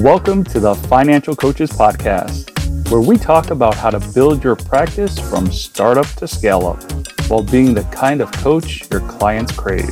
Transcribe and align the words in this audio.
Welcome 0.00 0.44
to 0.44 0.60
the 0.60 0.74
Financial 0.74 1.36
Coaches 1.36 1.70
Podcast, 1.70 2.90
where 2.90 3.02
we 3.02 3.18
talk 3.18 3.50
about 3.50 3.74
how 3.74 3.90
to 3.90 4.00
build 4.14 4.42
your 4.42 4.56
practice 4.56 5.18
from 5.18 5.52
startup 5.52 6.06
to 6.16 6.26
scale 6.26 6.66
up 6.68 6.82
while 7.28 7.42
being 7.42 7.74
the 7.74 7.82
kind 7.92 8.22
of 8.22 8.32
coach 8.32 8.90
your 8.90 9.00
clients 9.00 9.52
crave. 9.52 9.90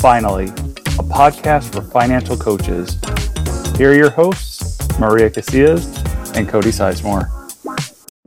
Finally, 0.00 0.46
a 0.46 1.04
podcast 1.06 1.72
for 1.72 1.82
financial 1.82 2.36
coaches. 2.36 2.98
Here 3.78 3.92
are 3.92 3.94
your 3.94 4.10
hosts, 4.10 4.76
Maria 4.98 5.30
Casillas 5.30 6.36
and 6.36 6.48
Cody 6.48 6.70
Sizemore. 6.70 7.35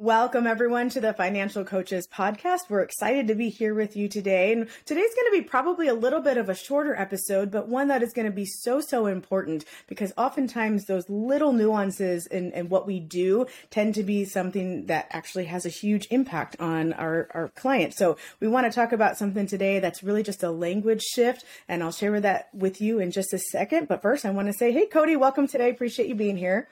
Welcome, 0.09 0.47
everyone, 0.47 0.89
to 0.89 0.99
the 0.99 1.13
Financial 1.13 1.63
Coaches 1.63 2.07
Podcast. 2.07 2.61
We're 2.67 2.81
excited 2.81 3.27
to 3.27 3.35
be 3.35 3.49
here 3.49 3.75
with 3.75 3.95
you 3.95 4.07
today. 4.07 4.51
And 4.51 4.67
today's 4.83 5.13
going 5.13 5.31
to 5.31 5.37
be 5.39 5.43
probably 5.43 5.87
a 5.87 5.93
little 5.93 6.19
bit 6.19 6.35
of 6.37 6.49
a 6.49 6.55
shorter 6.55 6.95
episode, 6.95 7.51
but 7.51 7.67
one 7.67 7.89
that 7.89 8.01
is 8.01 8.11
going 8.11 8.25
to 8.25 8.31
be 8.31 8.43
so, 8.43 8.81
so 8.81 9.05
important 9.05 9.65
because 9.85 10.11
oftentimes 10.17 10.85
those 10.85 11.07
little 11.09 11.53
nuances 11.53 12.25
in, 12.25 12.51
in 12.53 12.69
what 12.69 12.87
we 12.87 12.99
do 12.99 13.45
tend 13.69 13.93
to 13.93 14.01
be 14.01 14.25
something 14.25 14.87
that 14.87 15.05
actually 15.11 15.45
has 15.45 15.63
a 15.67 15.69
huge 15.69 16.07
impact 16.09 16.55
on 16.59 16.91
our, 16.93 17.27
our 17.35 17.49
client. 17.49 17.93
So 17.93 18.17
we 18.39 18.47
want 18.47 18.65
to 18.65 18.71
talk 18.73 18.91
about 18.91 19.15
something 19.15 19.45
today 19.45 19.77
that's 19.77 20.01
really 20.01 20.23
just 20.23 20.41
a 20.41 20.49
language 20.49 21.03
shift. 21.03 21.45
And 21.67 21.83
I'll 21.83 21.91
share 21.91 22.19
that 22.19 22.49
with 22.51 22.81
you 22.81 22.97
in 22.97 23.11
just 23.11 23.31
a 23.31 23.37
second. 23.37 23.87
But 23.87 24.01
first, 24.01 24.25
I 24.25 24.31
want 24.31 24.47
to 24.47 24.53
say, 24.53 24.71
hey, 24.71 24.87
Cody, 24.87 25.15
welcome 25.15 25.45
today. 25.45 25.69
Appreciate 25.69 26.09
you 26.09 26.15
being 26.15 26.37
here. 26.37 26.67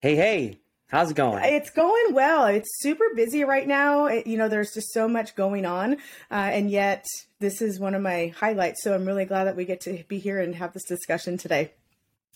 Hey, 0.00 0.16
hey. 0.16 0.60
How's 0.90 1.12
it 1.12 1.14
going? 1.14 1.42
It's 1.44 1.70
going 1.70 2.14
well. 2.14 2.46
It's 2.46 2.68
super 2.80 3.04
busy 3.14 3.44
right 3.44 3.66
now. 3.66 4.06
It, 4.06 4.26
you 4.26 4.36
know, 4.36 4.48
there's 4.48 4.72
just 4.74 4.92
so 4.92 5.06
much 5.06 5.36
going 5.36 5.64
on. 5.64 5.94
Uh, 6.30 6.50
and 6.50 6.68
yet, 6.68 7.06
this 7.38 7.62
is 7.62 7.78
one 7.78 7.94
of 7.94 8.02
my 8.02 8.34
highlights. 8.36 8.82
So 8.82 8.92
I'm 8.92 9.06
really 9.06 9.24
glad 9.24 9.44
that 9.44 9.54
we 9.54 9.64
get 9.64 9.80
to 9.82 10.02
be 10.08 10.18
here 10.18 10.40
and 10.40 10.54
have 10.56 10.72
this 10.72 10.84
discussion 10.84 11.38
today. 11.38 11.70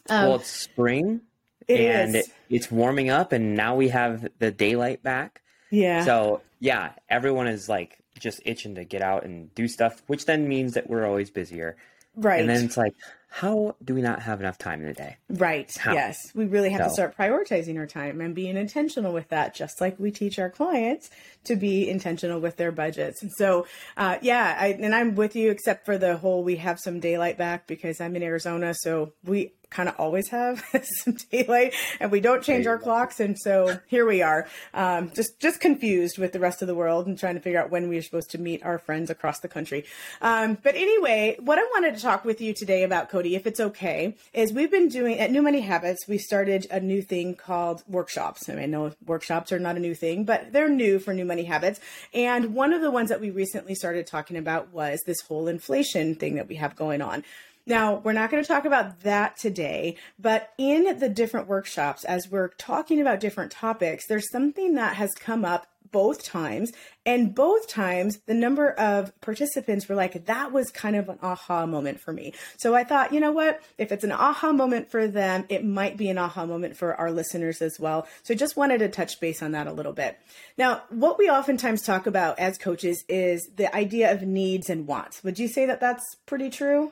Um, 0.08 0.26
well, 0.26 0.36
it's 0.36 0.50
spring 0.50 1.22
it 1.66 1.80
and. 1.80 2.14
It, 2.14 2.26
it's 2.48 2.70
warming 2.70 3.10
up, 3.10 3.32
and 3.32 3.56
now 3.56 3.74
we 3.74 3.88
have 3.88 4.28
the 4.38 4.52
daylight 4.52 5.02
back. 5.02 5.42
Yeah. 5.70 6.04
So, 6.04 6.40
yeah, 6.60 6.92
everyone 7.08 7.48
is 7.48 7.68
like 7.68 7.98
just 8.20 8.40
itching 8.44 8.76
to 8.76 8.84
get 8.84 9.02
out 9.02 9.24
and 9.24 9.52
do 9.56 9.66
stuff, 9.66 10.00
which 10.06 10.26
then 10.26 10.46
means 10.46 10.74
that 10.74 10.88
we're 10.88 11.04
always 11.04 11.30
busier. 11.30 11.76
Right. 12.14 12.40
And 12.40 12.48
then 12.48 12.64
it's 12.66 12.76
like, 12.76 12.94
how 13.34 13.74
do 13.84 13.96
we 13.96 14.00
not 14.00 14.22
have 14.22 14.38
enough 14.38 14.56
time 14.58 14.80
in 14.80 14.86
the 14.86 14.94
day? 14.94 15.16
Right. 15.28 15.68
How? 15.76 15.92
Yes. 15.92 16.16
We 16.36 16.44
really 16.44 16.70
have 16.70 16.82
So- 16.82 16.86
to 16.86 16.94
start 16.94 17.16
prioritizing 17.16 17.76
our 17.78 17.86
time 17.86 18.20
and 18.20 18.32
being 18.32 18.56
intentional 18.56 19.12
with 19.12 19.28
that, 19.30 19.54
just 19.56 19.80
like 19.80 19.98
we 19.98 20.12
teach 20.12 20.38
our 20.38 20.48
clients 20.48 21.10
to 21.42 21.56
be 21.56 21.90
intentional 21.90 22.38
with 22.38 22.56
their 22.58 22.70
budgets. 22.70 23.22
And 23.22 23.32
so, 23.36 23.66
uh, 23.96 24.18
yeah, 24.22 24.56
I, 24.56 24.68
and 24.68 24.94
I'm 24.94 25.16
with 25.16 25.34
you, 25.34 25.50
except 25.50 25.84
for 25.84 25.98
the 25.98 26.16
whole 26.16 26.44
we 26.44 26.54
have 26.56 26.78
some 26.78 27.00
daylight 27.00 27.36
back 27.36 27.66
because 27.66 28.00
I'm 28.00 28.14
in 28.14 28.22
Arizona. 28.22 28.72
So 28.72 29.14
we 29.24 29.50
kind 29.70 29.88
of 29.88 29.94
always 29.98 30.28
have 30.28 30.64
some 31.02 31.16
daylight 31.30 31.74
and 32.00 32.10
we 32.10 32.20
don't 32.20 32.42
change 32.42 32.66
our 32.66 32.78
clocks. 32.78 33.20
And 33.20 33.38
so 33.38 33.78
here 33.86 34.06
we 34.06 34.22
are, 34.22 34.46
um, 34.72 35.10
just, 35.14 35.40
just 35.40 35.60
confused 35.60 36.18
with 36.18 36.32
the 36.32 36.40
rest 36.40 36.62
of 36.62 36.68
the 36.68 36.74
world 36.74 37.06
and 37.06 37.18
trying 37.18 37.34
to 37.34 37.40
figure 37.40 37.60
out 37.60 37.70
when 37.70 37.88
we 37.88 37.98
are 37.98 38.02
supposed 38.02 38.30
to 38.30 38.38
meet 38.38 38.62
our 38.64 38.78
friends 38.78 39.10
across 39.10 39.40
the 39.40 39.48
country. 39.48 39.84
Um, 40.20 40.58
but 40.62 40.74
anyway, 40.74 41.36
what 41.40 41.58
I 41.58 41.62
wanted 41.74 41.94
to 41.96 42.00
talk 42.00 42.24
with 42.24 42.40
you 42.40 42.52
today 42.52 42.82
about, 42.82 43.08
Cody, 43.08 43.34
if 43.34 43.46
it's 43.46 43.60
okay, 43.60 44.16
is 44.32 44.52
we've 44.52 44.70
been 44.70 44.88
doing 44.88 45.18
at 45.18 45.30
New 45.30 45.42
Money 45.42 45.60
Habits, 45.60 46.06
we 46.08 46.18
started 46.18 46.66
a 46.70 46.80
new 46.80 47.02
thing 47.02 47.34
called 47.34 47.82
workshops. 47.88 48.48
I, 48.48 48.54
mean, 48.54 48.70
no 48.70 48.92
workshops 49.06 49.52
are 49.52 49.58
not 49.58 49.76
a 49.76 49.80
new 49.80 49.94
thing, 49.94 50.24
but 50.24 50.52
they're 50.52 50.68
new 50.68 50.98
for 50.98 51.14
New 51.14 51.24
Money 51.24 51.44
Habits. 51.44 51.80
And 52.12 52.54
one 52.54 52.72
of 52.72 52.80
the 52.80 52.90
ones 52.90 53.08
that 53.08 53.20
we 53.20 53.30
recently 53.30 53.74
started 53.74 54.06
talking 54.06 54.36
about 54.36 54.72
was 54.72 55.00
this 55.06 55.20
whole 55.22 55.48
inflation 55.48 56.14
thing 56.14 56.36
that 56.36 56.48
we 56.48 56.56
have 56.56 56.76
going 56.76 57.02
on. 57.02 57.24
Now, 57.66 57.96
we're 57.96 58.12
not 58.12 58.30
going 58.30 58.42
to 58.42 58.48
talk 58.48 58.66
about 58.66 59.00
that 59.00 59.36
today, 59.36 59.96
but 60.18 60.52
in 60.58 60.98
the 60.98 61.08
different 61.08 61.48
workshops, 61.48 62.04
as 62.04 62.28
we're 62.30 62.48
talking 62.48 63.00
about 63.00 63.20
different 63.20 63.52
topics, 63.52 64.06
there's 64.06 64.30
something 64.30 64.74
that 64.74 64.96
has 64.96 65.12
come 65.14 65.44
up 65.44 65.66
both 65.94 66.24
times. 66.24 66.72
And 67.06 67.32
both 67.36 67.68
times, 67.68 68.18
the 68.26 68.34
number 68.34 68.72
of 68.72 69.18
participants 69.20 69.88
were 69.88 69.94
like, 69.94 70.24
that 70.24 70.50
was 70.50 70.72
kind 70.72 70.96
of 70.96 71.08
an 71.08 71.20
aha 71.22 71.66
moment 71.66 72.00
for 72.00 72.12
me. 72.12 72.34
So 72.56 72.74
I 72.74 72.82
thought, 72.82 73.14
you 73.14 73.20
know 73.20 73.30
what? 73.30 73.62
If 73.78 73.92
it's 73.92 74.02
an 74.02 74.10
aha 74.10 74.52
moment 74.52 74.90
for 74.90 75.06
them, 75.06 75.44
it 75.48 75.64
might 75.64 75.96
be 75.96 76.08
an 76.08 76.18
aha 76.18 76.46
moment 76.46 76.76
for 76.76 76.96
our 76.96 77.12
listeners 77.12 77.62
as 77.62 77.78
well. 77.78 78.08
So 78.24 78.34
I 78.34 78.36
just 78.36 78.56
wanted 78.56 78.78
to 78.78 78.88
touch 78.88 79.20
base 79.20 79.40
on 79.40 79.52
that 79.52 79.68
a 79.68 79.72
little 79.72 79.92
bit. 79.92 80.18
Now, 80.58 80.82
what 80.90 81.16
we 81.16 81.30
oftentimes 81.30 81.82
talk 81.82 82.08
about 82.08 82.40
as 82.40 82.58
coaches 82.58 83.04
is 83.08 83.48
the 83.54 83.72
idea 83.74 84.12
of 84.12 84.22
needs 84.22 84.68
and 84.68 84.88
wants. 84.88 85.22
Would 85.22 85.38
you 85.38 85.46
say 85.46 85.64
that 85.66 85.80
that's 85.80 86.16
pretty 86.26 86.50
true? 86.50 86.90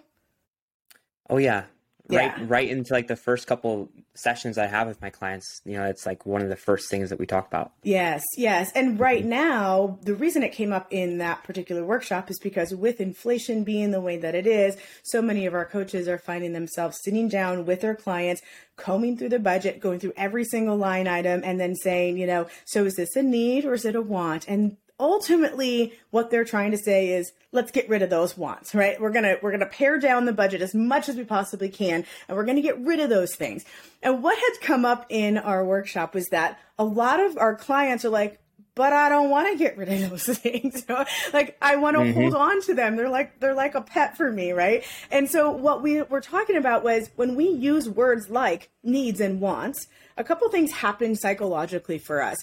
Oh, 1.30 1.38
yeah. 1.38 1.64
Right, 2.08 2.32
Yeah. 2.36 2.44
right 2.48 2.68
into 2.68 2.92
like 2.92 3.06
the 3.06 3.16
first 3.16 3.46
couple 3.46 3.88
sessions 4.14 4.58
I 4.58 4.66
have 4.66 4.88
with 4.88 5.00
my 5.00 5.08
clients, 5.08 5.62
you 5.64 5.74
know, 5.74 5.84
it's 5.84 6.04
like 6.04 6.26
one 6.26 6.42
of 6.42 6.48
the 6.48 6.56
first 6.56 6.90
things 6.90 7.10
that 7.10 7.18
we 7.18 7.26
talk 7.26 7.46
about. 7.46 7.72
Yes, 7.84 8.24
yes. 8.36 8.72
And 8.74 8.98
right 8.98 9.20
mm-hmm. 9.20 9.30
now, 9.30 9.98
the 10.02 10.14
reason 10.14 10.42
it 10.42 10.52
came 10.52 10.72
up 10.72 10.88
in 10.90 11.18
that 11.18 11.44
particular 11.44 11.84
workshop 11.84 12.28
is 12.28 12.38
because 12.40 12.74
with 12.74 13.00
inflation 13.00 13.62
being 13.62 13.92
the 13.92 14.00
way 14.00 14.16
that 14.18 14.34
it 14.34 14.46
is, 14.46 14.76
so 15.04 15.22
many 15.22 15.46
of 15.46 15.54
our 15.54 15.64
coaches 15.64 16.08
are 16.08 16.18
finding 16.18 16.52
themselves 16.52 16.98
sitting 17.02 17.28
down 17.28 17.64
with 17.64 17.80
their 17.80 17.94
clients, 17.94 18.42
combing 18.76 19.16
through 19.16 19.30
the 19.30 19.38
budget, 19.38 19.80
going 19.80 20.00
through 20.00 20.14
every 20.16 20.44
single 20.44 20.76
line 20.76 21.06
item, 21.06 21.42
and 21.44 21.60
then 21.60 21.76
saying, 21.76 22.18
you 22.18 22.26
know, 22.26 22.48
so 22.64 22.84
is 22.84 22.96
this 22.96 23.14
a 23.16 23.22
need 23.22 23.64
or 23.64 23.74
is 23.74 23.84
it 23.84 23.94
a 23.94 24.02
want? 24.02 24.46
And 24.48 24.76
ultimately 25.02 25.92
what 26.10 26.30
they're 26.30 26.44
trying 26.44 26.70
to 26.70 26.78
say 26.78 27.10
is 27.12 27.32
let's 27.50 27.72
get 27.72 27.88
rid 27.88 28.02
of 28.02 28.08
those 28.08 28.36
wants 28.36 28.74
right 28.74 29.00
we're 29.00 29.10
gonna 29.10 29.36
we're 29.42 29.50
gonna 29.50 29.66
pare 29.66 29.98
down 29.98 30.24
the 30.24 30.32
budget 30.32 30.62
as 30.62 30.74
much 30.74 31.08
as 31.08 31.16
we 31.16 31.24
possibly 31.24 31.68
can 31.68 32.04
and 32.28 32.36
we're 32.36 32.44
gonna 32.44 32.62
get 32.62 32.78
rid 32.78 33.00
of 33.00 33.10
those 33.10 33.34
things 33.34 33.64
and 34.02 34.22
what 34.22 34.38
had 34.38 34.66
come 34.66 34.84
up 34.84 35.04
in 35.08 35.36
our 35.36 35.64
workshop 35.64 36.14
was 36.14 36.28
that 36.28 36.58
a 36.78 36.84
lot 36.84 37.20
of 37.20 37.36
our 37.36 37.54
clients 37.56 38.04
are 38.04 38.10
like 38.10 38.38
but 38.74 38.94
I 38.94 39.10
don't 39.10 39.28
want 39.28 39.52
to 39.52 39.58
get 39.58 39.76
rid 39.76 39.90
of 39.90 40.10
those 40.10 40.24
things. 40.38 40.86
like 41.32 41.56
I 41.60 41.76
want 41.76 41.96
to 41.96 42.02
mm-hmm. 42.02 42.20
hold 42.20 42.34
on 42.34 42.62
to 42.62 42.74
them. 42.74 42.96
They're 42.96 43.10
like 43.10 43.38
they're 43.38 43.54
like 43.54 43.74
a 43.74 43.82
pet 43.82 44.16
for 44.16 44.32
me, 44.32 44.52
right? 44.52 44.84
And 45.10 45.30
so 45.30 45.50
what 45.50 45.82
we 45.82 46.02
were 46.02 46.22
talking 46.22 46.56
about 46.56 46.82
was 46.82 47.10
when 47.16 47.34
we 47.34 47.48
use 47.48 47.88
words 47.88 48.30
like 48.30 48.70
needs 48.82 49.20
and 49.20 49.40
wants, 49.40 49.88
a 50.16 50.24
couple 50.24 50.48
things 50.48 50.72
happen 50.72 51.16
psychologically 51.16 51.98
for 51.98 52.22
us. 52.22 52.38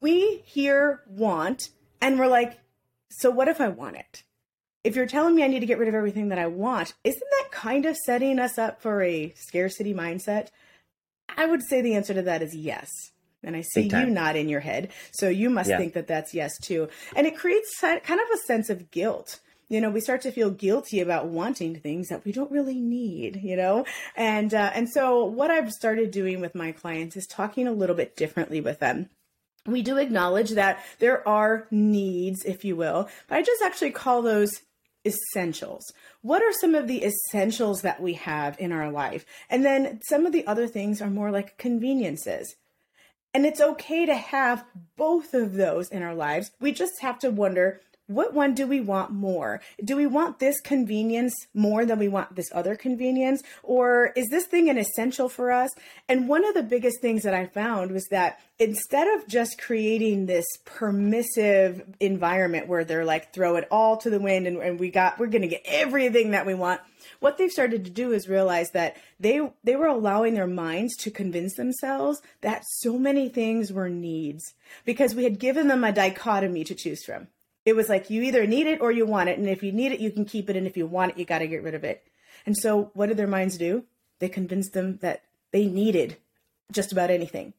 We 0.00 0.42
hear 0.44 1.02
want 1.08 1.70
and 2.00 2.18
we're 2.18 2.28
like, 2.28 2.58
so 3.10 3.30
what 3.30 3.48
if 3.48 3.60
I 3.60 3.68
want 3.68 3.96
it? 3.96 4.22
If 4.82 4.96
you're 4.96 5.06
telling 5.06 5.34
me 5.34 5.44
I 5.44 5.48
need 5.48 5.60
to 5.60 5.66
get 5.66 5.78
rid 5.78 5.88
of 5.88 5.94
everything 5.94 6.28
that 6.28 6.38
I 6.38 6.46
want, 6.46 6.94
isn't 7.04 7.20
that 7.20 7.50
kind 7.50 7.84
of 7.84 7.96
setting 7.96 8.38
us 8.38 8.56
up 8.58 8.80
for 8.80 9.02
a 9.02 9.32
scarcity 9.36 9.92
mindset? 9.92 10.48
I 11.36 11.46
would 11.46 11.62
say 11.62 11.80
the 11.80 11.94
answer 11.94 12.14
to 12.14 12.22
that 12.22 12.42
is 12.42 12.54
yes. 12.54 12.88
And 13.42 13.56
I 13.56 13.62
see 13.62 13.82
you 13.82 14.10
nod 14.10 14.36
in 14.36 14.48
your 14.48 14.60
head. 14.60 14.90
So 15.12 15.28
you 15.28 15.48
must 15.48 15.70
Yeah. 15.70 15.78
think 15.78 15.94
that 15.94 16.06
that's 16.06 16.34
yes 16.34 16.58
too. 16.58 16.88
And 17.16 17.26
it 17.26 17.36
creates 17.36 17.78
kind 17.80 18.00
of 18.20 18.30
a 18.34 18.38
sense 18.46 18.68
of 18.70 18.90
guilt. 18.90 19.40
You 19.68 19.80
know, 19.80 19.88
we 19.88 20.00
start 20.00 20.22
to 20.22 20.32
feel 20.32 20.50
guilty 20.50 21.00
about 21.00 21.26
wanting 21.28 21.76
things 21.76 22.08
that 22.08 22.24
we 22.24 22.32
don't 22.32 22.50
really 22.50 22.80
need, 22.80 23.40
you 23.42 23.56
know? 23.56 23.86
And 24.16 24.52
uh, 24.52 24.72
and 24.74 24.90
so 24.90 25.24
what 25.24 25.50
I've 25.50 25.72
started 25.72 26.10
doing 26.10 26.40
with 26.40 26.54
my 26.54 26.72
clients 26.72 27.16
is 27.16 27.26
talking 27.26 27.66
a 27.68 27.72
little 27.72 27.96
bit 27.96 28.16
differently 28.16 28.60
with 28.60 28.80
them 28.80 29.08
we 29.66 29.82
do 29.82 29.96
acknowledge 29.98 30.50
that 30.50 30.82
there 30.98 31.26
are 31.28 31.66
needs, 31.70 32.44
if 32.44 32.64
you 32.64 32.76
will, 32.76 33.08
but 33.28 33.38
I 33.38 33.42
just 33.42 33.62
actually 33.62 33.90
call 33.90 34.22
those 34.22 34.62
essentials. 35.04 35.92
What 36.22 36.42
are 36.42 36.52
some 36.52 36.74
of 36.74 36.86
the 36.86 37.04
essentials 37.04 37.82
that 37.82 38.02
we 38.02 38.14
have 38.14 38.58
in 38.58 38.72
our 38.72 38.90
life? 38.90 39.24
And 39.48 39.64
then 39.64 40.00
some 40.02 40.26
of 40.26 40.32
the 40.32 40.46
other 40.46 40.66
things 40.66 41.00
are 41.00 41.10
more 41.10 41.30
like 41.30 41.58
conveniences. 41.58 42.56
And 43.32 43.46
it's 43.46 43.60
okay 43.60 44.06
to 44.06 44.14
have 44.14 44.64
both 44.96 45.34
of 45.34 45.54
those 45.54 45.88
in 45.88 46.02
our 46.02 46.14
lives. 46.14 46.50
We 46.60 46.72
just 46.72 47.00
have 47.00 47.18
to 47.20 47.30
wonder 47.30 47.80
what 48.10 48.34
one 48.34 48.54
do 48.54 48.66
we 48.66 48.80
want 48.80 49.12
more? 49.12 49.60
Do 49.82 49.96
we 49.96 50.06
want 50.06 50.40
this 50.40 50.60
convenience 50.60 51.34
more 51.54 51.86
than 51.86 51.98
we 51.98 52.08
want 52.08 52.34
this 52.34 52.50
other 52.52 52.74
convenience? 52.74 53.42
Or 53.62 54.12
is 54.16 54.26
this 54.28 54.46
thing 54.46 54.68
an 54.68 54.78
essential 54.78 55.28
for 55.28 55.52
us? 55.52 55.70
And 56.08 56.28
one 56.28 56.44
of 56.44 56.54
the 56.54 56.62
biggest 56.62 57.00
things 57.00 57.22
that 57.22 57.34
I 57.34 57.46
found 57.46 57.92
was 57.92 58.06
that 58.10 58.40
instead 58.58 59.06
of 59.06 59.28
just 59.28 59.60
creating 59.60 60.26
this 60.26 60.44
permissive 60.64 61.82
environment 62.00 62.66
where 62.66 62.84
they're 62.84 63.04
like, 63.04 63.32
throw 63.32 63.56
it 63.56 63.68
all 63.70 63.96
to 63.98 64.10
the 64.10 64.18
wind 64.18 64.48
and, 64.48 64.56
and 64.58 64.80
we 64.80 64.90
got, 64.90 65.18
we're 65.18 65.28
going 65.28 65.42
to 65.42 65.48
get 65.48 65.62
everything 65.64 66.32
that 66.32 66.46
we 66.46 66.54
want, 66.54 66.80
what 67.20 67.38
they've 67.38 67.50
started 67.50 67.84
to 67.84 67.90
do 67.90 68.12
is 68.12 68.28
realize 68.28 68.70
that 68.70 68.96
they 69.18 69.40
they 69.64 69.76
were 69.76 69.86
allowing 69.86 70.34
their 70.34 70.46
minds 70.46 70.96
to 70.96 71.10
convince 71.10 71.54
themselves 71.54 72.20
that 72.40 72.62
so 72.66 72.98
many 72.98 73.28
things 73.28 73.72
were 73.72 73.88
needs 73.88 74.54
because 74.84 75.14
we 75.14 75.24
had 75.24 75.38
given 75.38 75.68
them 75.68 75.84
a 75.84 75.92
dichotomy 75.92 76.64
to 76.64 76.74
choose 76.74 77.04
from. 77.04 77.28
It 77.70 77.76
was 77.76 77.88
like 77.88 78.10
you 78.10 78.22
either 78.22 78.48
need 78.48 78.66
it 78.66 78.80
or 78.80 78.90
you 78.90 79.06
want 79.06 79.28
it, 79.28 79.38
and 79.38 79.48
if 79.48 79.62
you 79.62 79.70
need 79.70 79.92
it, 79.92 80.00
you 80.00 80.10
can 80.10 80.24
keep 80.24 80.50
it, 80.50 80.56
and 80.56 80.66
if 80.66 80.76
you 80.76 80.88
want 80.88 81.12
it, 81.12 81.18
you 81.18 81.24
got 81.24 81.38
to 81.38 81.46
get 81.46 81.62
rid 81.62 81.76
of 81.76 81.84
it. 81.84 82.02
And 82.44 82.56
so, 82.56 82.90
what 82.94 83.06
did 83.06 83.16
their 83.16 83.28
minds 83.28 83.56
do? 83.56 83.84
They 84.18 84.28
convinced 84.28 84.72
them 84.72 84.98
that 85.02 85.22
they 85.52 85.66
needed 85.66 86.16
just 86.72 86.90
about 86.90 87.10
anything. 87.10 87.54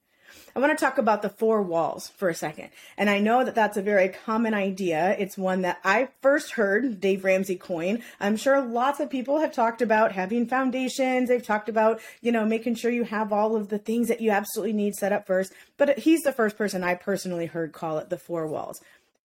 I 0.53 0.59
want 0.59 0.77
to 0.77 0.83
talk 0.83 0.97
about 0.97 1.21
the 1.21 1.29
four 1.29 1.61
walls 1.61 2.09
for 2.17 2.27
a 2.27 2.35
second. 2.35 2.71
And 2.97 3.09
I 3.09 3.19
know 3.19 3.45
that 3.45 3.55
that's 3.55 3.77
a 3.77 3.81
very 3.81 4.09
common 4.09 4.53
idea. 4.53 5.15
It's 5.17 5.37
one 5.37 5.61
that 5.61 5.79
I 5.85 6.09
first 6.21 6.51
heard 6.51 6.99
Dave 6.99 7.23
Ramsey 7.23 7.55
coin. 7.55 8.03
I'm 8.19 8.35
sure 8.35 8.61
lots 8.61 8.99
of 8.99 9.09
people 9.09 9.39
have 9.39 9.53
talked 9.53 9.81
about 9.81 10.11
having 10.11 10.47
foundations. 10.47 11.29
They've 11.29 11.45
talked 11.45 11.69
about, 11.69 12.01
you 12.19 12.33
know, 12.33 12.45
making 12.45 12.75
sure 12.75 12.91
you 12.91 13.05
have 13.05 13.31
all 13.31 13.55
of 13.55 13.69
the 13.69 13.77
things 13.77 14.09
that 14.09 14.19
you 14.19 14.31
absolutely 14.31 14.73
need 14.73 14.95
set 14.95 15.13
up 15.13 15.25
first. 15.25 15.53
But 15.77 15.99
he's 15.99 16.21
the 16.23 16.33
first 16.33 16.57
person 16.57 16.83
I 16.83 16.95
personally 16.95 17.45
heard 17.45 17.71
call 17.71 17.97
it 17.99 18.09
the 18.09 18.17
four 18.17 18.45
walls. 18.45 18.81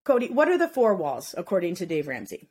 Cody, 0.07 0.29
what 0.29 0.49
are 0.49 0.57
the 0.57 0.69
four 0.69 0.95
walls 0.95 1.35
according 1.37 1.75
to 1.77 1.87
Dave 1.87 2.07
Ramsey? 2.07 2.49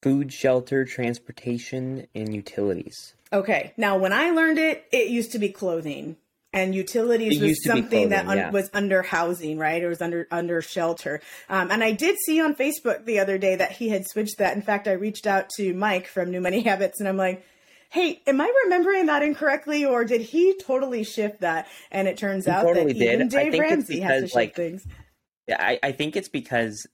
Food, 0.00 0.32
shelter, 0.32 0.84
transportation, 0.84 2.06
and 2.14 2.32
utilities. 2.32 3.14
Okay. 3.32 3.74
Now, 3.76 3.98
when 3.98 4.12
I 4.12 4.30
learned 4.30 4.58
it, 4.58 4.84
it 4.92 5.08
used 5.08 5.32
to 5.32 5.38
be 5.40 5.50
clothing 5.50 6.16
and 6.52 6.74
utilities 6.74 7.36
It 7.36 7.40
was 7.40 7.48
used 7.50 7.64
to 7.64 7.74
be 7.74 7.80
something 7.80 8.08
that 8.10 8.26
un- 8.26 8.36
yeah. 8.36 8.50
was 8.50 8.70
under 8.72 9.02
housing, 9.02 9.58
right? 9.58 9.82
It 9.82 9.88
was 9.88 10.00
under 10.00 10.26
under 10.30 10.62
shelter. 10.62 11.20
Um, 11.48 11.70
and 11.70 11.82
I 11.82 11.92
did 11.92 12.16
see 12.24 12.40
on 12.40 12.54
Facebook 12.54 13.04
the 13.04 13.18
other 13.18 13.36
day 13.36 13.56
that 13.56 13.72
he 13.72 13.88
had 13.88 14.06
switched 14.08 14.38
that. 14.38 14.54
In 14.56 14.62
fact, 14.62 14.88
I 14.88 14.92
reached 14.92 15.26
out 15.26 15.48
to 15.56 15.74
Mike 15.74 16.06
from 16.06 16.30
New 16.30 16.40
Money 16.40 16.60
Habits, 16.64 16.98
and 16.98 17.08
I'm 17.08 17.16
like, 17.16 17.44
"Hey, 17.90 18.20
am 18.26 18.40
I 18.40 18.52
remembering 18.64 19.06
that 19.06 19.22
incorrectly, 19.22 19.84
or 19.84 20.04
did 20.04 20.22
he 20.22 20.56
totally 20.58 21.04
shift 21.04 21.40
that?" 21.40 21.68
And 21.90 22.08
it 22.08 22.16
turns 22.16 22.48
out 22.48 22.62
totally 22.62 22.94
that 22.94 22.98
did. 22.98 23.14
even 23.14 23.28
Dave 23.28 23.58
Ramsey 23.58 24.00
has 24.00 24.22
to 24.22 24.26
shift 24.26 24.34
like, 24.34 24.56
things. 24.56 24.84
I, 25.58 25.78
I 25.82 25.92
think 25.92 26.16
it's 26.16 26.28
because 26.28 26.86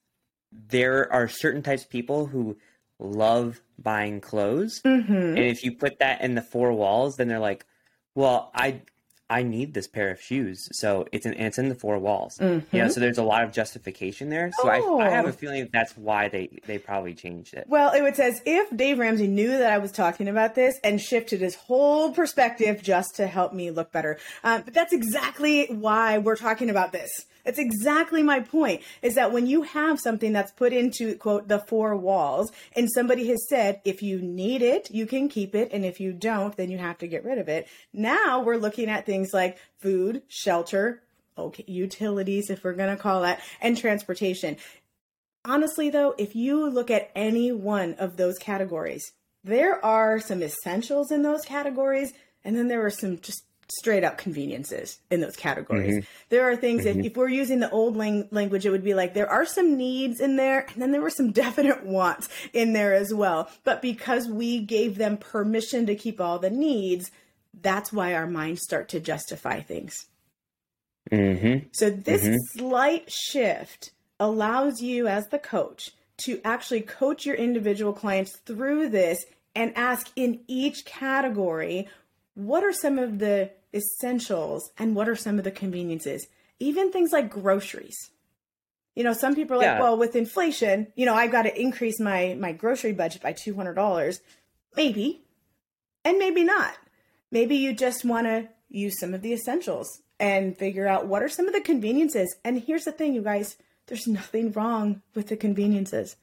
there 0.52 1.12
are 1.12 1.28
certain 1.28 1.62
types 1.62 1.82
of 1.84 1.90
people 1.90 2.26
who 2.26 2.56
love 2.98 3.60
buying 3.78 4.20
clothes, 4.20 4.80
Mm-hmm. 4.84 5.12
and 5.12 5.38
if 5.38 5.62
you 5.64 5.72
put 5.72 5.98
that 5.98 6.22
in 6.22 6.34
the 6.34 6.42
four 6.42 6.72
walls, 6.72 7.16
then 7.16 7.28
they're 7.28 7.38
like, 7.38 7.66
"Well, 8.14 8.50
I 8.54 8.82
I 9.28 9.42
need 9.42 9.74
this 9.74 9.88
pair 9.88 10.10
of 10.10 10.20
shoes, 10.20 10.66
so 10.72 11.04
it's 11.12 11.26
in 11.26 11.34
and 11.34 11.46
it's 11.48 11.58
in 11.58 11.68
the 11.68 11.74
four 11.74 11.98
walls." 11.98 12.38
You 12.40 12.62
know, 12.72 12.88
so 12.88 13.00
there's 13.00 13.18
a 13.18 13.22
lot 13.24 13.42
of 13.44 13.52
justification 13.52 14.28
there. 14.30 14.50
So 14.62 14.68
I, 14.68 14.76
I 14.76 14.78
have 14.78 14.86
Mm-hmm. 14.86 15.26
Oh. 15.26 15.28
a 15.28 15.32
feeling 15.32 15.68
that's 15.72 15.96
why 15.96 16.28
they 16.28 16.58
they 16.66 16.78
probably 16.78 17.12
changed 17.12 17.52
it. 17.54 17.66
Well, 17.68 17.92
it 17.92 18.00
was 18.02 18.18
as 18.18 18.40
if 18.46 18.74
Dave 18.74 18.98
Ramsey 18.98 19.26
knew 19.26 19.48
that 19.58 19.70
I 19.72 19.78
was 19.78 19.92
talking 19.92 20.28
about 20.28 20.54
this 20.54 20.78
and 20.82 21.00
shifted 21.00 21.40
his 21.42 21.54
whole 21.56 22.12
perspective 22.12 22.82
just 22.82 23.16
to 23.16 23.26
help 23.26 23.52
me 23.52 23.70
look 23.70 23.92
better. 23.92 24.18
Um, 24.42 24.62
but 24.64 24.72
that's 24.72 24.92
exactly 24.94 25.66
why 25.66 26.16
we're 26.18 26.36
talking 26.36 26.70
about 26.70 26.92
this. 26.92 27.10
That's 27.46 27.58
exactly 27.58 28.22
my 28.22 28.40
point 28.40 28.82
is 29.00 29.14
that 29.14 29.32
when 29.32 29.46
you 29.46 29.62
have 29.62 30.00
something 30.00 30.32
that's 30.32 30.52
put 30.52 30.72
into, 30.72 31.14
quote, 31.14 31.48
the 31.48 31.60
four 31.60 31.96
walls, 31.96 32.52
and 32.74 32.90
somebody 32.92 33.28
has 33.28 33.48
said, 33.48 33.80
if 33.84 34.02
you 34.02 34.20
need 34.20 34.60
it, 34.60 34.90
you 34.90 35.06
can 35.06 35.28
keep 35.28 35.54
it. 35.54 35.70
And 35.72 35.84
if 35.84 36.00
you 36.00 36.12
don't, 36.12 36.54
then 36.56 36.70
you 36.70 36.78
have 36.78 36.98
to 36.98 37.08
get 37.08 37.24
rid 37.24 37.38
of 37.38 37.48
it. 37.48 37.68
Now 37.92 38.42
we're 38.42 38.56
looking 38.56 38.90
at 38.90 39.06
things 39.06 39.32
like 39.32 39.58
food, 39.78 40.22
shelter, 40.28 41.02
okay, 41.38 41.64
utilities, 41.66 42.50
if 42.50 42.64
we're 42.64 42.74
going 42.74 42.94
to 42.94 43.02
call 43.02 43.22
that, 43.22 43.40
and 43.62 43.78
transportation 43.78 44.56
honestly 45.48 45.90
though 45.90 46.12
if 46.18 46.34
you 46.34 46.68
look 46.68 46.90
at 46.90 47.08
any 47.14 47.52
one 47.52 47.94
of 48.00 48.16
those 48.16 48.36
categories 48.36 49.12
there 49.44 49.82
are 49.84 50.18
some 50.18 50.42
essentials 50.42 51.12
in 51.12 51.22
those 51.22 51.44
categories 51.44 52.12
and 52.44 52.56
then 52.56 52.66
there 52.66 52.84
are 52.84 52.90
some 52.90 53.18
just 53.20 53.44
straight 53.68 54.04
up 54.04 54.16
conveniences 54.18 54.98
in 55.10 55.20
those 55.20 55.36
categories. 55.36 55.96
Mm-hmm. 55.96 56.06
There 56.28 56.48
are 56.48 56.56
things 56.56 56.84
that 56.84 56.96
mm-hmm. 56.96 57.06
if 57.06 57.16
we're 57.16 57.28
using 57.28 57.60
the 57.60 57.70
old 57.70 57.96
lang- 57.96 58.28
language 58.30 58.64
it 58.64 58.70
would 58.70 58.84
be 58.84 58.94
like 58.94 59.14
there 59.14 59.30
are 59.30 59.44
some 59.44 59.76
needs 59.76 60.20
in 60.20 60.36
there 60.36 60.66
and 60.72 60.80
then 60.80 60.92
there 60.92 61.00
were 61.00 61.10
some 61.10 61.32
definite 61.32 61.84
wants 61.84 62.28
in 62.52 62.72
there 62.72 62.94
as 62.94 63.12
well. 63.12 63.50
But 63.64 63.82
because 63.82 64.28
we 64.28 64.60
gave 64.60 64.96
them 64.96 65.16
permission 65.16 65.86
to 65.86 65.96
keep 65.96 66.20
all 66.20 66.38
the 66.38 66.50
needs 66.50 67.10
that's 67.62 67.92
why 67.92 68.14
our 68.14 68.26
minds 68.26 68.62
start 68.62 68.90
to 68.90 69.00
justify 69.00 69.60
things. 69.60 70.06
Mm-hmm. 71.10 71.68
so 71.70 71.88
this 71.88 72.24
mm-hmm. 72.24 72.58
slight 72.58 73.12
shift 73.12 73.92
allows 74.18 74.82
you 74.82 75.06
as 75.06 75.28
the 75.28 75.38
coach 75.38 75.92
to 76.16 76.40
actually 76.44 76.80
coach 76.80 77.24
your 77.24 77.36
individual 77.36 77.92
clients 77.92 78.36
through 78.38 78.88
this 78.88 79.24
and 79.54 79.72
ask 79.76 80.10
in 80.16 80.40
each 80.48 80.84
category 80.84 81.86
what 82.36 82.62
are 82.62 82.72
some 82.72 82.98
of 82.98 83.18
the 83.18 83.50
essentials 83.74 84.70
and 84.78 84.94
what 84.94 85.08
are 85.08 85.16
some 85.16 85.38
of 85.38 85.44
the 85.44 85.50
conveniences? 85.50 86.28
Even 86.60 86.92
things 86.92 87.10
like 87.12 87.28
groceries. 87.28 88.10
You 88.94 89.04
know 89.04 89.12
some 89.12 89.34
people 89.34 89.56
are 89.56 89.58
like 89.58 89.64
Yeah. 89.64 89.80
well 89.80 89.98
with 89.98 90.16
inflation 90.16 90.86
you 90.96 91.04
know 91.04 91.14
i've 91.14 91.30
got 91.30 91.42
to 91.42 91.60
increase 91.60 92.00
my 92.00 92.34
my 92.40 92.52
grocery 92.52 92.92
budget 92.92 93.20
by 93.20 93.34
$200 93.34 94.20
maybe. 94.74 95.22
And 96.04 96.18
maybe 96.18 96.44
not. 96.44 96.74
Maybe 97.30 97.56
you 97.56 97.74
just 97.74 98.04
want 98.04 98.26
to 98.26 98.48
use 98.68 98.98
some 99.00 99.12
of 99.12 99.22
the 99.22 99.32
essentials 99.32 100.02
and 100.20 100.56
figure 100.56 100.86
out 100.86 101.08
what 101.08 101.22
are 101.22 101.28
some 101.28 101.48
of 101.48 101.52
the 101.52 101.60
conveniences. 101.60 102.36
And 102.44 102.62
here's 102.62 102.84
the 102.84 102.92
thing 102.92 103.14
you 103.14 103.22
guys 103.22 103.56
there's 103.86 104.06
nothing 104.08 104.50
wrong 104.52 105.02
with 105.14 105.28
the 105.28 105.36
conveniences. 105.36 106.16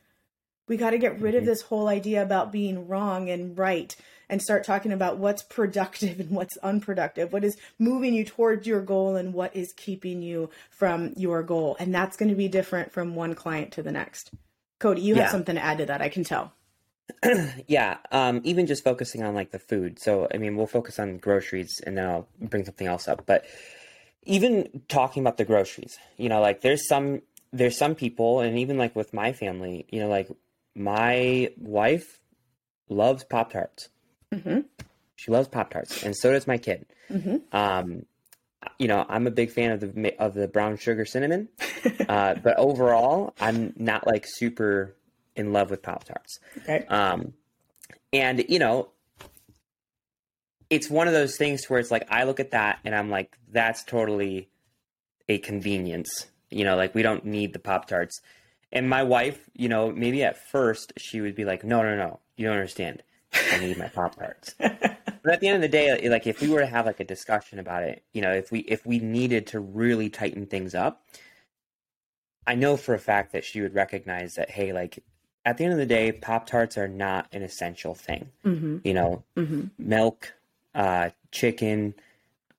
We 0.68 0.76
got 0.78 0.92
to 0.92 0.98
get 0.98 1.20
rid 1.22 1.36
of 1.36 1.42
mm-hmm. 1.42 1.50
this 1.50 1.62
whole 1.62 1.88
idea 1.88 2.22
about 2.22 2.52
being 2.52 2.88
wrong 2.88 3.30
and 3.30 3.58
right 3.58 3.96
and 4.34 4.42
start 4.42 4.64
talking 4.64 4.92
about 4.92 5.18
what's 5.18 5.44
productive 5.44 6.20
and 6.20 6.32
what's 6.32 6.58
unproductive 6.58 7.32
what 7.32 7.44
is 7.44 7.56
moving 7.78 8.16
you 8.16 8.26
towards 8.26 8.66
your 8.66 8.82
goal 8.82 9.16
and 9.16 9.34
what 9.34 9.56
is 9.56 9.72
keeping 9.78 10.24
you 10.24 10.50
from 10.72 11.14
your 11.16 11.44
goal 11.44 11.78
and 11.80 11.94
that's 11.94 12.18
going 12.18 12.30
to 12.30 12.36
be 12.36 12.48
different 12.48 12.92
from 12.92 13.14
one 13.14 13.36
client 13.36 13.72
to 13.72 13.84
the 13.84 13.92
next 13.92 14.32
cody 14.80 15.02
you 15.02 15.16
have 15.16 15.30
something 15.30 15.56
to 15.56 15.64
add 15.64 15.78
to 15.78 15.86
that 15.86 16.02
i 16.02 16.10
can 16.10 16.24
tell 16.24 16.52
Yeah, 17.68 17.98
um, 18.12 18.42
even 18.44 18.66
just 18.66 18.84
focusing 18.84 19.24
on 19.24 19.36
like 19.36 19.52
the 19.52 19.60
food. 19.60 20.00
So, 20.00 20.28
I 20.34 20.38
mean, 20.38 20.56
we'll 20.56 20.68
focus 20.68 21.00
on 21.00 21.18
groceries 21.18 21.82
and 21.86 21.98
then 21.98 22.06
I'll 22.06 22.28
bring 22.40 22.64
something 22.64 22.88
else 22.88 23.10
up. 23.10 23.26
But 23.26 23.46
even 24.24 24.84
talking 24.88 25.22
about 25.22 25.36
the 25.36 25.44
groceries, 25.44 25.98
you 26.18 26.30
know, 26.30 26.40
like 26.40 26.62
there's 26.62 26.88
some 26.88 27.22
there's 27.52 27.78
some 27.78 27.94
people, 27.94 28.40
and 28.40 28.58
even 28.58 28.78
like 28.78 28.96
with 28.96 29.14
my 29.14 29.32
family, 29.34 29.86
you 29.90 30.00
know, 30.00 30.08
like 30.08 30.30
my 30.76 31.52
wife 31.58 32.20
loves 32.90 33.24
Pop 33.24 33.52
Tarts. 33.52 33.90
Mhm. 34.34 34.66
She 35.16 35.32
loves 35.32 35.48
Pop 35.48 35.70
Tarts, 35.70 36.04
and 36.04 36.16
so 36.16 36.32
does 36.32 36.48
my 36.48 36.58
kid. 36.58 36.86
Um, 37.52 38.06
you 38.80 38.88
know, 38.88 39.06
I'm 39.08 39.28
a 39.28 39.32
big 39.32 39.52
fan 39.52 39.72
of 39.72 39.80
the 39.80 40.16
of 40.20 40.34
the 40.34 40.48
brown 40.48 40.78
sugar 40.78 41.06
cinnamon, 41.06 41.50
uh, 42.10 42.36
but 42.36 42.58
overall, 42.58 43.34
I'm 43.40 43.74
not 43.78 44.08
like 44.08 44.26
super 44.28 44.96
in 45.36 45.54
love 45.54 45.70
with 45.70 45.82
Pop 45.82 46.04
Tarts. 46.06 46.40
okay 46.58 46.86
Um, 46.88 47.34
and 48.12 48.44
you 48.50 48.60
know, 48.60 48.90
it's 50.70 50.90
one 50.90 51.08
of 51.08 51.14
those 51.14 51.38
things 51.38 51.70
where 51.70 51.80
it's 51.80 51.92
like 51.92 52.08
I 52.10 52.24
look 52.24 52.40
at 52.40 52.52
that 52.52 52.80
and 52.84 52.96
I'm 52.96 53.10
like, 53.10 53.38
that's 53.52 53.84
totally 53.84 54.50
a 55.30 55.38
convenience. 55.40 56.28
You 56.50 56.64
know, 56.64 56.76
like 56.76 56.96
we 56.96 57.02
don't 57.04 57.26
need 57.26 57.54
the 57.54 57.60
Pop 57.60 57.88
Tarts. 57.88 58.20
And 58.72 58.90
my 58.90 59.04
wife, 59.04 59.50
you 59.54 59.70
know, 59.70 59.92
maybe 59.92 60.24
at 60.24 60.38
first 60.50 60.94
she 60.98 61.22
would 61.22 61.36
be 61.36 61.46
like, 61.46 61.64
no, 61.64 61.84
no, 61.84 61.96
no, 61.96 62.20
you 62.38 62.48
don't 62.48 62.56
understand. 62.56 63.04
I 63.52 63.60
need 63.60 63.78
my 63.78 63.88
Pop 63.88 64.16
Tarts. 64.16 64.56
but 64.60 65.32
at 65.32 65.40
the 65.40 65.48
end 65.48 65.56
of 65.56 65.62
the 65.62 65.68
day, 65.68 66.10
like 66.10 66.28
if 66.28 66.42
we 66.42 66.50
were 66.50 66.60
to 66.60 66.66
have 66.66 66.86
like 66.86 67.00
a 67.00 67.04
discussion 67.06 67.60
about 67.60 67.84
it, 67.84 68.04
you 68.14 68.22
know, 68.22 68.32
if 68.32 68.52
we 68.52 68.60
if 68.60 68.86
we 68.86 69.00
needed 69.00 69.48
to 69.48 69.60
really 69.60 70.10
tighten 70.10 70.46
things 70.46 70.76
up, 70.76 71.04
I 72.46 72.56
know 72.56 72.78
for 72.78 72.94
a 72.94 73.00
fact 73.00 73.32
that 73.34 73.44
she 73.46 73.62
would 73.62 73.74
recognize 73.74 74.36
that, 74.36 74.50
hey, 74.50 74.74
like 74.74 75.04
at 75.46 75.58
the 75.58 75.64
end 75.66 75.74
of 75.74 75.80
the 75.80 75.86
day, 75.86 76.12
Pop 76.12 76.46
Tarts 76.48 76.78
are 76.78 76.88
not 76.88 77.28
an 77.32 77.42
essential 77.42 77.96
thing. 77.96 78.30
mm-hmm. 78.46 78.78
You 78.84 78.94
know, 78.94 79.24
Mm-hmm. 79.36 79.66
milk, 79.78 80.34
uh, 80.76 81.10
chicken, 81.32 81.94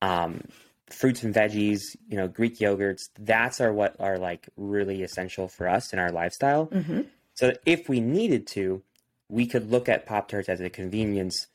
um, 0.01 0.41
fruits 0.87 1.23
and 1.23 1.33
veggies, 1.33 1.81
you 2.07 2.15
know, 2.17 2.27
Greek 2.27 2.59
yogurts, 2.59 3.09
that's 3.19 3.59
are 3.59 3.73
what 3.73 3.95
are 3.99 4.17
like 4.17 4.49
really 4.55 5.01
essential 5.03 5.47
for 5.47 5.67
us 5.67 5.93
in 5.93 5.99
our 5.99 6.11
lifestyle. 6.11 6.67
Mm-hmm. 6.67 7.01
So 7.33 7.53
if 7.65 7.89
we 7.89 7.99
needed 8.01 8.47
to, 8.47 8.81
we 9.29 9.45
could 9.47 9.71
look 9.71 9.89
at 9.89 10.05
Pop 10.05 10.27
Tarts 10.27 10.49
as 10.49 10.61
a 10.61 10.69
convenience 10.69 11.47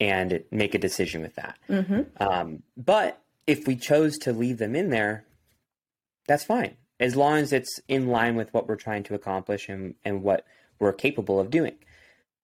and 0.00 0.44
make 0.50 0.74
a 0.74 0.78
decision 0.78 1.22
with 1.22 1.34
that. 1.36 1.58
Mm-hmm. 1.68 2.02
Um, 2.22 2.62
but 2.76 3.20
if 3.46 3.66
we 3.66 3.76
chose 3.76 4.18
to 4.18 4.32
leave 4.32 4.58
them 4.58 4.76
in 4.76 4.90
there, 4.90 5.24
that's 6.28 6.44
fine. 6.44 6.76
As 7.00 7.16
long 7.16 7.38
as 7.38 7.52
it's 7.52 7.80
in 7.88 8.08
line 8.08 8.36
with 8.36 8.52
what 8.52 8.68
we're 8.68 8.76
trying 8.76 9.02
to 9.04 9.14
accomplish 9.14 9.68
and, 9.68 9.94
and 10.04 10.22
what 10.22 10.44
we're 10.78 10.92
capable 10.92 11.40
of 11.40 11.50
doing. 11.50 11.74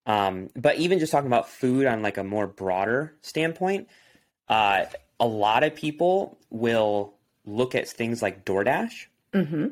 Um, 0.07 0.49
but 0.57 0.77
even 0.77 0.99
just 0.99 1.13
talking 1.13 1.27
about 1.27 1.49
food 1.49 1.87
on 1.87 2.03
like 2.03 2.17
a 2.17 2.25
more 2.25 2.47
broader 2.47 3.15
standpoint, 3.21 3.89
uh, 4.49 4.87
a 5.21 5.27
lot 5.27 5.63
of 5.63 5.75
people 5.75 6.39
will 6.51 7.15
look 7.45 7.75
at 7.75 7.89
things 7.89 8.23
like 8.23 8.45
DoorDash 8.45 9.07
Mm-hmm. 9.33 9.69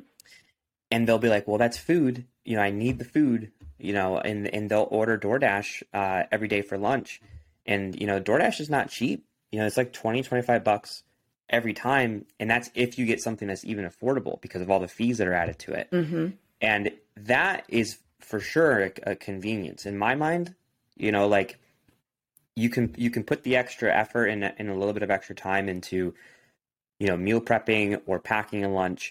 and 0.91 1.07
they'll 1.07 1.19
be 1.19 1.29
like, 1.29 1.47
well, 1.47 1.59
that's 1.59 1.77
food. 1.77 2.25
You 2.45 2.57
know, 2.57 2.63
I 2.63 2.71
need 2.71 2.99
the 2.99 3.05
food, 3.05 3.53
you 3.81 3.93
know, 3.93 4.19
and, 4.19 4.47
and 4.47 4.71
they'll 4.71 4.89
order 4.91 5.19
DoorDash 5.19 5.83
uh, 5.93 6.25
every 6.31 6.49
day 6.49 6.63
for 6.63 6.79
lunch. 6.79 7.21
And, 7.67 7.99
you 7.99 8.07
know, 8.07 8.21
DoorDash 8.21 8.61
is 8.61 8.71
not 8.71 8.91
cheap. 8.91 9.25
You 9.51 9.59
know, 9.59 9.67
it's 9.67 9.77
like 9.77 9.93
20, 9.93 10.23
25 10.23 10.65
bucks 10.65 11.03
every 11.49 11.73
time. 11.73 12.27
And 12.39 12.51
that's 12.51 12.71
if 12.75 12.99
you 12.99 13.07
get 13.07 13.21
something 13.21 13.49
that's 13.49 13.65
even 13.65 13.89
affordable 13.89 14.41
because 14.41 14.63
of 14.63 14.71
all 14.71 14.81
the 14.81 14.89
fees 14.89 15.19
that 15.19 15.29
are 15.29 15.35
added 15.35 15.59
to 15.61 15.73
it. 15.73 15.91
Mm-hmm. 15.91 16.29
And 16.61 16.93
that 17.17 17.65
is 17.69 17.99
for 18.21 18.41
sure 18.41 18.85
a, 18.85 19.13
a 19.13 19.17
convenience 19.17 19.87
in 19.87 19.99
my 19.99 20.15
mind. 20.15 20.55
You 20.97 21.13
know, 21.13 21.27
like 21.29 21.59
you 22.57 22.69
can 22.69 22.95
you 22.99 23.11
can 23.11 23.25
put 23.25 23.43
the 23.43 23.57
extra 23.57 23.95
effort 23.95 24.27
and, 24.27 24.45
and 24.45 24.69
a 24.69 24.75
little 24.75 24.93
bit 24.93 25.03
of 25.03 25.11
extra 25.11 25.35
time 25.35 25.69
into 25.69 26.15
you 27.01 27.07
know, 27.07 27.17
meal 27.17 27.41
prepping 27.41 28.01
or 28.07 28.21
packing 28.21 28.63
a 28.65 28.69
lunch 28.69 29.11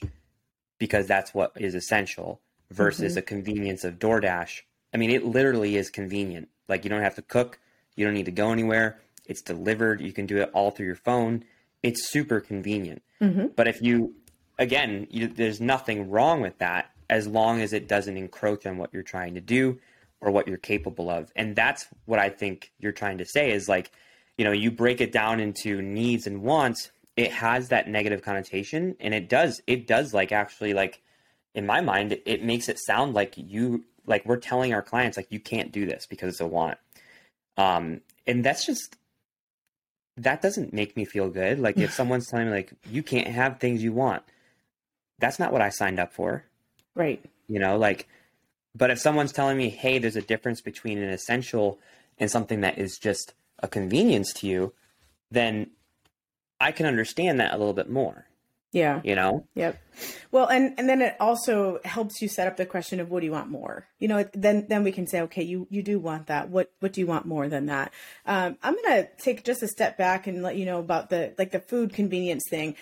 because 0.77 1.07
that's 1.07 1.33
what 1.33 1.51
is 1.55 1.75
essential 1.75 2.39
versus 2.71 3.13
Mm-hmm. 3.13 3.19
a 3.19 3.21
convenience 3.23 3.83
of 3.83 3.99
DoorDash. 3.99 4.61
I 4.93 4.97
mean, 4.97 5.09
it 5.11 5.25
literally 5.25 5.75
is 5.75 5.89
convenient. 5.89 6.49
Like 6.67 6.83
you 6.83 6.89
don't 6.89 7.01
have 7.01 7.15
to 7.15 7.21
cook, 7.21 7.59
you 7.95 8.05
don't 8.05 8.13
need 8.13 8.25
to 8.25 8.31
go 8.31 8.51
anywhere. 8.51 8.99
It's 9.25 9.41
delivered. 9.41 10.01
You 10.01 10.11
can 10.13 10.25
do 10.25 10.37
it 10.37 10.49
all 10.53 10.71
through 10.71 10.87
your 10.87 10.95
phone. 10.95 11.43
It's 11.83 12.09
super 12.09 12.39
convenient. 12.39 13.01
Mm-hmm. 13.21 13.47
But 13.55 13.67
if 13.67 13.81
you, 13.81 14.15
again, 14.57 15.07
you, 15.09 15.27
there's 15.27 15.61
nothing 15.61 16.09
wrong 16.09 16.41
with 16.41 16.57
that 16.59 16.91
as 17.09 17.27
long 17.27 17.61
as 17.61 17.73
it 17.73 17.87
doesn't 17.87 18.17
encroach 18.17 18.65
on 18.65 18.77
what 18.77 18.91
you're 18.93 19.03
trying 19.03 19.35
to 19.35 19.41
do 19.41 19.79
or 20.21 20.31
what 20.31 20.47
you're 20.47 20.57
capable 20.57 21.09
of. 21.09 21.31
And 21.35 21.55
that's 21.55 21.87
what 22.05 22.19
I 22.19 22.29
think 22.29 22.71
you're 22.79 22.91
trying 22.91 23.19
to 23.19 23.25
say 23.25 23.51
is 23.51 23.69
like, 23.69 23.91
you 24.37 24.45
know, 24.45 24.51
you 24.51 24.71
break 24.71 25.01
it 25.01 25.11
down 25.11 25.39
into 25.39 25.81
needs 25.81 26.27
and 26.27 26.41
wants. 26.41 26.91
It 27.15 27.31
has 27.31 27.69
that 27.69 27.87
negative 27.87 28.21
connotation, 28.21 28.95
and 28.99 29.13
it 29.13 29.27
does. 29.27 29.61
It 29.67 29.87
does 29.87 30.13
like 30.13 30.31
actually 30.31 30.73
like, 30.73 31.01
in 31.53 31.65
my 31.65 31.81
mind, 31.81 32.19
it 32.25 32.43
makes 32.43 32.69
it 32.69 32.79
sound 32.79 33.13
like 33.13 33.33
you 33.37 33.85
like 34.05 34.25
we're 34.25 34.37
telling 34.37 34.73
our 34.73 34.81
clients 34.81 35.17
like 35.17 35.31
you 35.31 35.39
can't 35.39 35.71
do 35.71 35.85
this 35.85 36.05
because 36.05 36.29
it's 36.29 36.41
a 36.41 36.47
want. 36.47 36.77
Um, 37.57 38.01
and 38.25 38.43
that's 38.43 38.65
just 38.65 38.97
that 40.17 40.41
doesn't 40.41 40.73
make 40.73 40.97
me 40.97 41.05
feel 41.05 41.29
good. 41.29 41.59
Like 41.59 41.77
if 41.77 41.93
someone's 41.99 42.27
telling 42.27 42.47
me 42.47 42.51
like 42.51 42.73
you 42.89 43.03
can't 43.03 43.27
have 43.27 43.59
things 43.59 43.83
you 43.83 43.93
want, 43.93 44.23
that's 45.19 45.39
not 45.39 45.51
what 45.51 45.61
I 45.61 45.69
signed 45.69 45.99
up 45.99 46.13
for. 46.13 46.45
Right. 46.95 47.23
You 47.47 47.59
know, 47.59 47.77
like 47.77 48.07
but 48.75 48.91
if 48.91 48.99
someone's 48.99 49.31
telling 49.31 49.57
me, 49.57 49.69
"Hey, 49.69 49.97
there's 49.97 50.15
a 50.15 50.21
difference 50.21 50.61
between 50.61 50.99
an 50.99 51.09
essential 51.09 51.79
and 52.17 52.29
something 52.29 52.61
that 52.61 52.77
is 52.77 52.97
just 52.97 53.33
a 53.59 53.67
convenience 53.67 54.31
to 54.33 54.47
you," 54.47 54.73
then 55.31 55.71
I 56.59 56.71
can 56.71 56.85
understand 56.85 57.39
that 57.39 57.53
a 57.53 57.57
little 57.57 57.73
bit 57.73 57.89
more, 57.89 58.27
Yeah. 58.71 59.01
you 59.03 59.15
know? 59.15 59.47
Yep. 59.55 59.81
Well, 60.31 60.47
and 60.47 60.73
and 60.77 60.87
then 60.87 61.01
it 61.01 61.15
also 61.19 61.79
helps 61.83 62.21
you 62.21 62.27
set 62.27 62.47
up 62.47 62.57
the 62.57 62.65
question 62.65 62.99
of 62.99 63.09
what 63.09 63.21
do 63.21 63.25
you 63.25 63.31
want 63.31 63.49
more? 63.49 63.87
You 63.99 64.07
know, 64.07 64.23
then 64.33 64.67
then 64.69 64.83
we 64.83 64.91
can 64.91 65.07
say, 65.07 65.21
okay, 65.21 65.43
you 65.43 65.67
you 65.69 65.81
do 65.81 65.99
want 65.99 66.27
that. 66.27 66.49
What 66.49 66.71
what 66.79 66.93
do 66.93 67.01
you 67.01 67.07
want 67.07 67.25
more 67.25 67.49
than 67.49 67.65
that? 67.65 67.91
Um, 68.25 68.57
I'm 68.61 68.75
gonna 68.75 69.07
take 69.17 69.43
just 69.43 69.63
a 69.63 69.67
step 69.67 69.97
back 69.97 70.27
and 70.27 70.43
let 70.43 70.55
you 70.55 70.65
know 70.65 70.79
about 70.79 71.09
the 71.09 71.33
like 71.37 71.51
the 71.51 71.59
food 71.59 71.93
convenience 71.93 72.43
thing. 72.49 72.75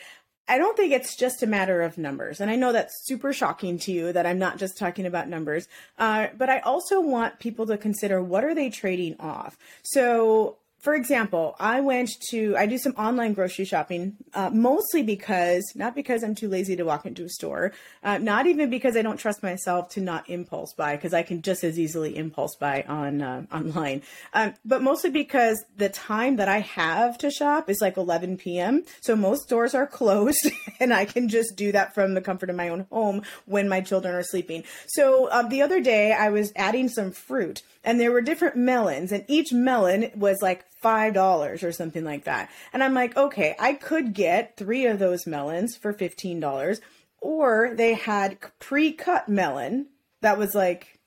I 0.49 0.57
don't 0.57 0.77
think 0.77 0.93
it's 0.93 1.15
just 1.15 1.43
a 1.43 1.47
matter 1.47 1.81
of 1.81 1.97
numbers. 1.97 2.39
And 2.39 2.49
I 2.49 2.55
know 2.55 2.71
that's 2.71 3.05
super 3.05 3.33
shocking 3.33 3.79
to 3.79 3.91
you 3.91 4.13
that 4.13 4.25
I'm 4.25 4.39
not 4.39 4.57
just 4.57 4.77
talking 4.77 5.05
about 5.05 5.27
numbers. 5.27 5.67
Uh, 5.97 6.27
but 6.37 6.49
I 6.49 6.59
also 6.59 7.01
want 7.01 7.39
people 7.39 7.65
to 7.67 7.77
consider 7.77 8.21
what 8.21 8.45
are 8.45 8.55
they 8.55 8.69
trading 8.69 9.17
off? 9.19 9.57
So 9.83 10.57
for 10.79 10.93
example, 10.93 11.55
I 11.59 11.81
went 11.81 12.11
to 12.29 12.55
I 12.55 12.67
do 12.67 12.77
some 12.77 12.93
online 12.93 13.33
grocery 13.33 13.65
shopping, 13.65 14.15
uh, 14.33 14.51
mostly 14.51 15.01
because 15.01 15.63
not 15.75 15.95
because 15.95 16.23
I'm 16.23 16.35
too 16.35 16.47
lazy 16.47 16.75
to 16.75 16.83
walk 16.83 17.05
into 17.05 17.25
a 17.25 17.29
store, 17.29 17.73
uh, 18.03 18.19
not 18.19 18.45
even 18.45 18.69
because 18.69 18.95
I 18.95 19.01
don't 19.01 19.17
trust 19.17 19.41
myself 19.41 19.89
to 19.89 20.01
not 20.01 20.29
impulse 20.29 20.73
buy 20.73 20.95
because 20.95 21.13
I 21.13 21.23
can 21.23 21.41
just 21.41 21.63
as 21.63 21.79
easily 21.79 22.15
impulse 22.15 22.55
buy 22.55 22.83
on 22.87 23.21
uh, 23.21 23.45
online, 23.51 24.03
um, 24.33 24.53
but 24.63 24.83
mostly 24.83 25.09
because 25.09 25.63
the 25.77 25.89
time 25.89 26.35
that 26.35 26.47
I 26.47 26.59
have 26.59 27.17
to 27.19 27.31
shop 27.31 27.69
is 27.69 27.81
like 27.81 27.97
11 27.97 28.37
p.m. 28.37 28.83
So 29.01 29.15
most 29.15 29.43
stores 29.43 29.73
are 29.73 29.87
closed, 29.97 30.47
and 30.79 30.93
I 30.93 31.05
can 31.05 31.27
just 31.27 31.55
do 31.55 31.71
that 31.71 31.95
from 31.95 32.13
the 32.13 32.21
comfort 32.21 32.51
of 32.51 32.55
my 32.55 32.69
own 32.69 32.85
home 32.91 33.23
when 33.45 33.67
my 33.67 33.81
children 33.81 34.13
are 34.13 34.23
sleeping. 34.23 34.63
So 34.87 35.25
uh, 35.27 35.41
the 35.41 35.63
other 35.63 35.81
day 35.81 36.13
I 36.13 36.29
was 36.29 36.53
adding 36.55 36.87
some 36.87 37.11
fruit, 37.11 37.63
and 37.83 37.99
there 37.99 38.11
were 38.11 38.21
different 38.21 38.55
melons, 38.55 39.11
and 39.11 39.25
each 39.27 39.51
melon 39.51 40.11
was 40.15 40.37
like 40.41 40.65
five 40.87 41.13
dollars 41.13 41.63
or 41.63 41.73
something 41.73 42.05
like 42.05 42.23
that. 42.23 42.49
And 42.71 42.81
I'm 42.81 42.93
like, 42.93 43.17
okay, 43.17 43.57
I 43.59 43.73
could 43.73 44.13
get 44.13 44.55
three 44.55 44.85
of 44.85 44.99
those 44.99 45.27
melons 45.27 45.75
for 45.75 45.91
fifteen 45.91 46.39
dollars, 46.39 46.79
or 47.19 47.73
they 47.75 47.93
had 47.93 48.37
pre-cut 48.59 49.27
melon 49.27 49.87
that 50.21 50.37
was 50.37 50.55
like, 50.55 50.97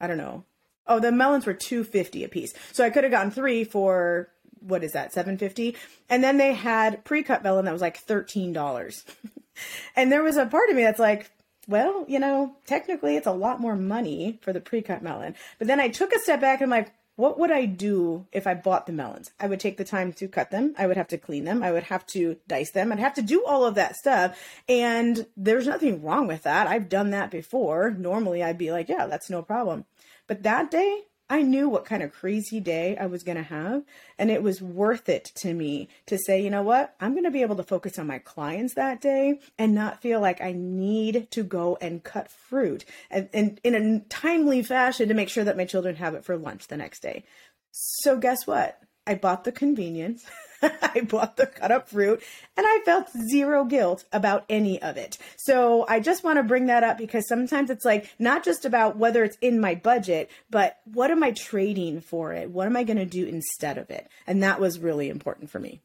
I 0.00 0.06
don't 0.06 0.16
know. 0.16 0.44
Oh, 0.86 1.00
the 1.00 1.12
melons 1.12 1.44
were 1.44 1.52
two 1.52 1.84
fifty 1.84 2.24
a 2.24 2.28
piece, 2.30 2.54
so 2.72 2.82
I 2.82 2.88
could 2.88 3.04
have 3.04 3.10
gotten 3.10 3.30
three 3.30 3.64
for 3.64 4.30
what 4.60 4.82
is 4.82 4.92
that, 4.92 5.12
seven 5.12 5.36
fifty? 5.36 5.76
And 6.08 6.24
then 6.24 6.38
they 6.38 6.54
had 6.54 7.04
pre-cut 7.04 7.42
melon 7.42 7.66
that 7.66 7.72
was 7.72 7.82
like 7.82 7.98
thirteen 7.98 8.54
dollars. 8.54 9.04
and 9.96 10.10
there 10.10 10.22
was 10.22 10.38
a 10.38 10.46
part 10.46 10.70
of 10.70 10.76
me 10.76 10.82
that's 10.82 10.98
like, 10.98 11.30
well, 11.68 12.06
you 12.08 12.20
know, 12.20 12.56
technically 12.66 13.16
it's 13.16 13.26
a 13.26 13.32
lot 13.32 13.60
more 13.60 13.76
money 13.76 14.38
for 14.40 14.54
the 14.54 14.62
pre-cut 14.62 15.02
melon. 15.02 15.34
But 15.58 15.66
then 15.66 15.78
I 15.78 15.88
took 15.88 16.14
a 16.14 16.20
step 16.20 16.40
back 16.40 16.62
and 16.62 16.72
I'm 16.72 16.78
like, 16.78 16.94
what 17.16 17.38
would 17.38 17.50
I 17.50 17.64
do 17.64 18.26
if 18.30 18.46
I 18.46 18.54
bought 18.54 18.86
the 18.86 18.92
melons? 18.92 19.30
I 19.40 19.46
would 19.46 19.58
take 19.58 19.78
the 19.78 19.84
time 19.84 20.12
to 20.14 20.28
cut 20.28 20.50
them. 20.50 20.74
I 20.78 20.86
would 20.86 20.98
have 20.98 21.08
to 21.08 21.18
clean 21.18 21.44
them. 21.44 21.62
I 21.62 21.72
would 21.72 21.84
have 21.84 22.06
to 22.08 22.36
dice 22.46 22.70
them. 22.70 22.92
I'd 22.92 22.98
have 22.98 23.14
to 23.14 23.22
do 23.22 23.44
all 23.44 23.64
of 23.64 23.74
that 23.76 23.96
stuff. 23.96 24.38
And 24.68 25.26
there's 25.36 25.66
nothing 25.66 26.02
wrong 26.02 26.26
with 26.26 26.42
that. 26.42 26.66
I've 26.66 26.88
done 26.90 27.10
that 27.10 27.30
before. 27.30 27.90
Normally 27.90 28.42
I'd 28.42 28.58
be 28.58 28.70
like, 28.70 28.88
yeah, 28.88 29.06
that's 29.06 29.30
no 29.30 29.42
problem. 29.42 29.86
But 30.26 30.42
that 30.42 30.70
day, 30.70 31.02
I 31.28 31.42
knew 31.42 31.68
what 31.68 31.84
kind 31.84 32.02
of 32.02 32.12
crazy 32.12 32.60
day 32.60 32.96
I 32.96 33.06
was 33.06 33.24
going 33.24 33.36
to 33.36 33.42
have. 33.42 33.82
And 34.18 34.30
it 34.30 34.42
was 34.42 34.62
worth 34.62 35.08
it 35.08 35.24
to 35.36 35.52
me 35.52 35.88
to 36.06 36.18
say, 36.18 36.40
you 36.40 36.50
know 36.50 36.62
what? 36.62 36.94
I'm 37.00 37.12
going 37.12 37.24
to 37.24 37.30
be 37.30 37.42
able 37.42 37.56
to 37.56 37.64
focus 37.64 37.98
on 37.98 38.06
my 38.06 38.18
clients 38.18 38.74
that 38.74 39.00
day 39.00 39.40
and 39.58 39.74
not 39.74 40.00
feel 40.00 40.20
like 40.20 40.40
I 40.40 40.52
need 40.52 41.28
to 41.32 41.42
go 41.42 41.76
and 41.80 42.04
cut 42.04 42.30
fruit 42.30 42.84
and, 43.10 43.28
and 43.32 43.60
in 43.64 43.74
a 43.74 44.00
timely 44.08 44.62
fashion 44.62 45.08
to 45.08 45.14
make 45.14 45.28
sure 45.28 45.44
that 45.44 45.56
my 45.56 45.64
children 45.64 45.96
have 45.96 46.14
it 46.14 46.24
for 46.24 46.36
lunch 46.36 46.68
the 46.68 46.76
next 46.76 47.00
day. 47.00 47.24
So, 47.72 48.16
guess 48.16 48.46
what? 48.46 48.80
I 49.06 49.14
bought 49.14 49.44
the 49.44 49.52
convenience. 49.52 50.26
I 50.62 51.02
bought 51.02 51.36
the 51.36 51.46
cut 51.46 51.70
up 51.70 51.88
fruit 51.88 52.22
and 52.56 52.66
I 52.66 52.80
felt 52.84 53.10
zero 53.30 53.64
guilt 53.64 54.04
about 54.12 54.44
any 54.48 54.80
of 54.80 54.96
it. 54.96 55.18
So 55.36 55.84
I 55.88 56.00
just 56.00 56.24
want 56.24 56.38
to 56.38 56.42
bring 56.42 56.66
that 56.66 56.82
up 56.82 56.98
because 56.98 57.28
sometimes 57.28 57.70
it's 57.70 57.84
like 57.84 58.10
not 58.18 58.44
just 58.44 58.64
about 58.64 58.96
whether 58.96 59.22
it's 59.22 59.36
in 59.40 59.60
my 59.60 59.74
budget, 59.74 60.30
but 60.50 60.78
what 60.84 61.10
am 61.10 61.22
I 61.22 61.32
trading 61.32 62.00
for 62.00 62.32
it? 62.32 62.50
What 62.50 62.66
am 62.66 62.76
I 62.76 62.84
going 62.84 62.98
to 62.98 63.04
do 63.04 63.26
instead 63.26 63.78
of 63.78 63.90
it? 63.90 64.08
And 64.26 64.42
that 64.42 64.60
was 64.60 64.78
really 64.78 65.08
important 65.08 65.50
for 65.50 65.58
me. 65.58 65.80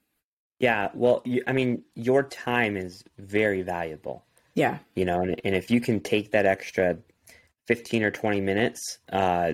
Yeah, 0.59 0.89
well, 0.93 1.21
you, 1.25 1.43
I 1.47 1.53
mean, 1.53 1.83
your 1.95 2.23
time 2.23 2.77
is 2.77 3.03
very 3.17 3.63
valuable. 3.63 4.23
Yeah. 4.53 4.79
You 4.95 5.05
know, 5.05 5.21
and, 5.21 5.41
and 5.43 5.55
if 5.55 5.71
you 5.71 5.81
can 5.81 5.99
take 5.99 6.31
that 6.31 6.45
extra 6.45 6.97
15 7.67 8.03
or 8.03 8.11
20 8.11 8.41
minutes 8.41 8.99
uh, 9.11 9.53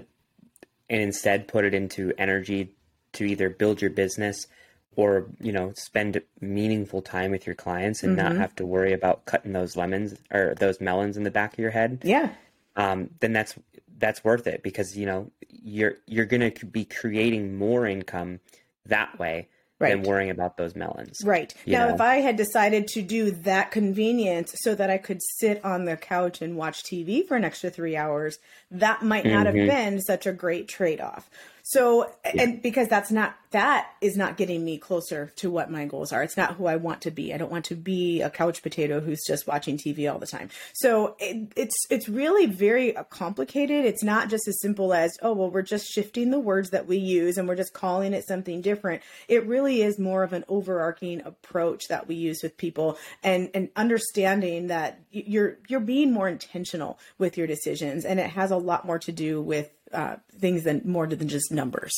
and 0.90 1.02
instead 1.02 1.48
put 1.48 1.66
it 1.66 1.74
into 1.74 2.14
energy 2.18 2.74
to 3.18 3.26
either 3.26 3.50
build 3.50 3.82
your 3.82 3.92
business 3.92 4.48
or, 4.96 5.28
you 5.40 5.52
know, 5.52 5.72
spend 5.76 6.20
meaningful 6.42 7.02
time 7.02 7.30
with 7.32 7.46
your 7.46 7.56
clients 7.56 8.02
and 8.02 8.16
not 8.16 8.36
have 8.36 8.56
to 8.56 8.66
worry 8.66 8.94
about 8.94 9.26
cutting 9.26 9.54
those 9.54 9.76
lemons 9.76 10.16
or 10.32 10.56
those 10.60 10.82
melons 10.82 11.18
in 11.18 11.24
the 11.24 11.32
back 11.32 11.54
of 11.54 11.60
your 11.60 11.72
head, 11.72 12.02
Yeah. 12.04 12.30
um, 12.76 13.10
then 13.20 13.34
that's 13.34 13.54
that's 14.00 14.24
worth 14.24 14.46
it 14.46 14.62
because 14.62 14.96
you 14.96 15.08
know 15.08 15.32
you're 15.50 15.96
you're 16.06 16.26
going 16.26 16.52
to 16.52 16.66
be 16.66 16.86
creating 16.86 17.58
more 17.58 17.88
income 17.88 18.40
that 18.86 19.18
way 19.18 19.48
than 19.80 20.02
worrying 20.04 20.32
about 20.32 20.58
those 20.58 20.76
melons. 20.76 21.18
Right. 21.24 21.54
Now, 21.68 21.88
know? 21.88 21.94
if 21.94 22.02
I 22.02 22.16
had 22.16 22.36
decided 22.36 22.88
to 22.90 23.02
do 23.02 23.32
that 23.32 23.70
convenience 23.72 24.54
so 24.64 24.74
that 24.74 24.90
I 24.90 24.98
could 24.98 25.22
sit 25.38 25.64
on 25.64 25.86
the 25.86 25.96
couch 25.96 26.42
and 26.42 26.56
watch 26.56 26.84
TV 26.84 27.26
for 27.28 27.38
an 27.38 27.44
extra 27.44 27.70
three 27.70 27.96
hours, 27.96 28.40
that 28.72 29.04
might 29.04 29.26
not 29.26 29.46
have 29.46 29.54
been 29.54 30.02
such 30.02 30.26
a 30.26 30.34
great 30.34 30.68
trade 30.68 31.00
off. 31.00 31.30
So, 31.70 32.10
and 32.24 32.62
because 32.62 32.88
that's 32.88 33.12
not, 33.12 33.36
that 33.52 33.90
is 34.00 34.16
not 34.16 34.38
getting 34.38 34.64
me 34.64 34.78
closer 34.78 35.34
to 35.36 35.52
what 35.52 35.70
my 35.70 35.84
goals 35.84 36.14
are. 36.14 36.24
It's 36.24 36.38
not 36.38 36.56
who 36.56 36.66
I 36.66 36.78
want 36.78 37.02
to 37.02 37.12
be. 37.12 37.34
I 37.34 37.38
don't 37.38 37.52
want 37.52 37.66
to 37.66 37.76
be 37.76 38.22
a 38.22 38.30
couch 38.30 38.64
potato 38.64 39.02
who's 39.02 39.22
just 39.28 39.48
watching 39.48 39.78
TV 39.78 40.10
all 40.10 40.18
the 40.18 40.28
time. 40.28 40.50
So 40.74 41.18
it, 41.20 41.52
it's, 41.58 41.76
it's 41.90 42.08
really 42.08 42.46
very 42.46 42.96
complicated. 43.10 43.84
It's 43.84 44.02
not 44.02 44.30
just 44.30 44.48
as 44.48 44.62
simple 44.62 44.94
as, 44.94 45.18
oh, 45.22 45.34
well, 45.34 45.52
we're 45.52 45.62
just 45.62 45.88
shifting 45.88 46.32
the 46.32 46.40
words 46.40 46.70
that 46.70 46.88
we 46.88 47.00
use 47.00 47.38
and 47.38 47.50
we're 47.50 47.58
just 47.58 47.74
calling 47.74 48.14
it 48.14 48.26
something 48.26 48.62
different. 48.62 49.04
It 49.28 49.46
really 49.46 49.82
is 49.82 50.00
more 50.00 50.24
of 50.24 50.32
an 50.32 50.46
overarching 50.48 51.22
approach 51.26 51.90
that 51.90 52.08
we 52.08 52.16
use 52.16 52.40
with 52.42 52.56
people 52.56 52.98
and, 53.24 53.50
and 53.54 53.68
understanding 53.76 54.68
that 54.68 55.02
you're, 55.12 55.58
you're 55.68 55.82
being 55.82 56.14
more 56.14 56.30
intentional 56.30 56.98
with 57.18 57.38
your 57.38 57.46
decisions. 57.46 58.06
And 58.06 58.22
it 58.22 58.30
has 58.30 58.52
a 58.52 58.58
lot 58.58 58.86
more 58.86 59.00
to 59.00 59.12
do 59.12 59.42
with 59.42 59.70
uh, 59.94 60.18
things 60.40 60.64
than 60.64 60.82
more 60.86 61.08
than 61.08 61.28
just 61.28 61.52
numbers. 61.52 61.94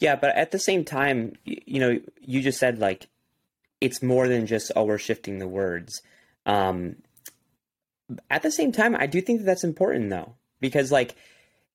Yeah, 0.00 0.16
but 0.16 0.36
at 0.36 0.50
the 0.52 0.58
same 0.58 0.84
time, 0.84 1.34
y- 1.46 1.56
you 1.66 1.80
know, 1.80 1.98
you 2.20 2.40
just 2.40 2.58
said 2.58 2.78
like 2.78 3.08
it's 3.80 4.02
more 4.02 4.28
than 4.28 4.46
just 4.46 4.70
oh 4.76 4.84
we're 4.84 4.98
shifting 4.98 5.38
the 5.38 5.48
words. 5.48 6.00
Um, 6.46 6.96
at 8.30 8.42
the 8.42 8.50
same 8.50 8.72
time, 8.72 8.96
I 8.96 9.06
do 9.06 9.20
think 9.20 9.40
that 9.40 9.44
that's 9.46 9.64
important 9.64 10.10
though 10.10 10.34
because 10.60 10.90
like 10.92 11.14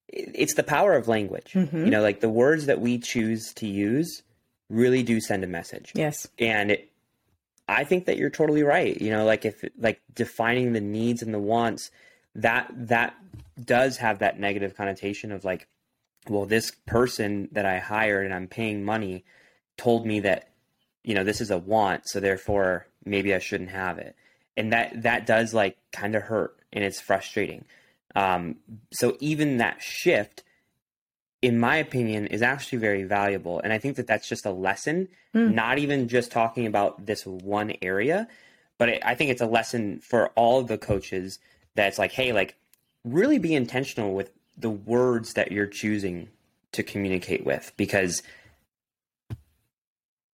it's 0.07 0.53
the 0.55 0.63
power 0.63 0.93
of 0.95 1.07
language. 1.07 1.51
You 1.53 1.65
know, 1.89 2.01
like 2.01 2.19
the 2.21 2.29
words 2.29 2.65
that 2.67 2.79
we 2.81 2.97
choose 2.99 3.53
to 3.55 3.67
use 3.67 4.21
really 4.69 5.03
do 5.03 5.19
send 5.19 5.43
a 5.43 5.47
message. 5.47 5.91
Yes. 5.95 6.27
and 6.39 6.71
it, 6.71 6.89
I 7.67 7.83
think 7.85 8.05
that 8.05 8.17
you're 8.17 8.29
totally 8.29 8.63
right. 8.63 8.99
You 8.99 9.11
know, 9.11 9.25
like 9.25 9.45
if 9.45 9.63
like 9.77 10.01
defining 10.13 10.73
the 10.73 10.81
needs 10.81 11.21
and 11.21 11.33
the 11.33 11.39
wants, 11.39 11.91
that 12.35 12.71
that 12.75 13.15
does 13.63 13.97
have 13.97 14.19
that 14.19 14.39
negative 14.39 14.75
connotation 14.75 15.31
of 15.31 15.43
like, 15.45 15.67
well, 16.27 16.45
this 16.45 16.71
person 16.87 17.49
that 17.51 17.65
I 17.65 17.79
hired 17.79 18.25
and 18.25 18.33
I'm 18.33 18.47
paying 18.47 18.83
money 18.83 19.23
told 19.77 20.05
me 20.05 20.19
that 20.21 20.49
you 21.03 21.13
know, 21.13 21.23
this 21.23 21.41
is 21.41 21.51
a 21.51 21.57
want, 21.57 22.07
so 22.07 22.19
therefore 22.19 22.87
maybe 23.05 23.33
I 23.33 23.39
shouldn't 23.39 23.69
have 23.71 23.97
it. 23.97 24.15
And 24.55 24.71
that 24.71 25.03
that 25.03 25.25
does 25.25 25.53
like 25.53 25.77
kind 25.91 26.15
of 26.15 26.23
hurt 26.23 26.57
and 26.71 26.83
it's 26.83 27.01
frustrating. 27.01 27.65
Um, 28.15 28.57
so 28.91 29.17
even 29.19 29.57
that 29.57 29.81
shift, 29.81 30.43
in 31.41 31.59
my 31.59 31.77
opinion, 31.77 32.27
is 32.27 32.41
actually 32.41 32.77
very 32.77 33.03
valuable. 33.03 33.59
And 33.59 33.73
I 33.73 33.79
think 33.79 33.97
that 33.97 34.07
that's 34.07 34.29
just 34.29 34.45
a 34.45 34.51
lesson, 34.51 35.09
mm. 35.35 35.53
not 35.53 35.79
even 35.79 36.07
just 36.07 36.31
talking 36.31 36.67
about 36.67 37.05
this 37.05 37.25
one 37.25 37.73
area, 37.81 38.27
but 38.77 38.89
it, 38.89 39.01
I 39.03 39.15
think 39.15 39.31
it's 39.31 39.41
a 39.41 39.47
lesson 39.47 39.99
for 39.99 40.29
all 40.29 40.59
of 40.59 40.67
the 40.67 40.77
coaches 40.77 41.39
that's 41.75 41.99
like, 41.99 42.11
hey, 42.11 42.33
like 42.33 42.55
really 43.03 43.39
be 43.39 43.55
intentional 43.55 44.13
with 44.13 44.31
the 44.57 44.69
words 44.69 45.33
that 45.33 45.51
you're 45.51 45.67
choosing 45.67 46.29
to 46.71 46.83
communicate 46.83 47.45
with 47.45 47.71
because 47.77 48.23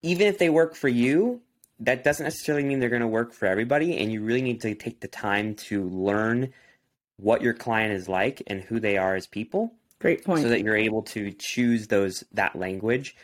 even 0.02 0.28
if 0.28 0.38
they 0.38 0.50
work 0.50 0.76
for 0.76 0.88
you, 0.88 1.42
that 1.80 2.04
doesn't 2.04 2.24
necessarily 2.24 2.64
mean 2.64 2.80
they're 2.80 2.90
going 2.90 3.02
to 3.02 3.08
work 3.08 3.34
for 3.34 3.46
everybody. 3.46 3.98
And 3.98 4.12
you 4.12 4.22
really 4.22 4.42
need 4.42 4.62
to 4.62 4.76
take 4.76 5.00
the 5.00 5.08
time 5.08 5.56
to 5.56 5.84
learn 5.84 6.54
what 7.18 7.42
your 7.42 7.54
client 7.54 7.94
is 7.94 8.08
like 8.08 8.42
and 8.48 8.62
who 8.62 8.80
they 8.80 8.98
are 8.98 9.16
as 9.16 9.28
people. 9.28 9.74
Great 10.00 10.24
point. 10.24 10.44
So 10.44 10.50
that 10.50 10.62
you're 10.62 10.78
able 10.78 11.04
to 11.04 11.32
choose 11.32 11.88
those 11.88 12.24
that 12.34 12.56
language 12.56 13.16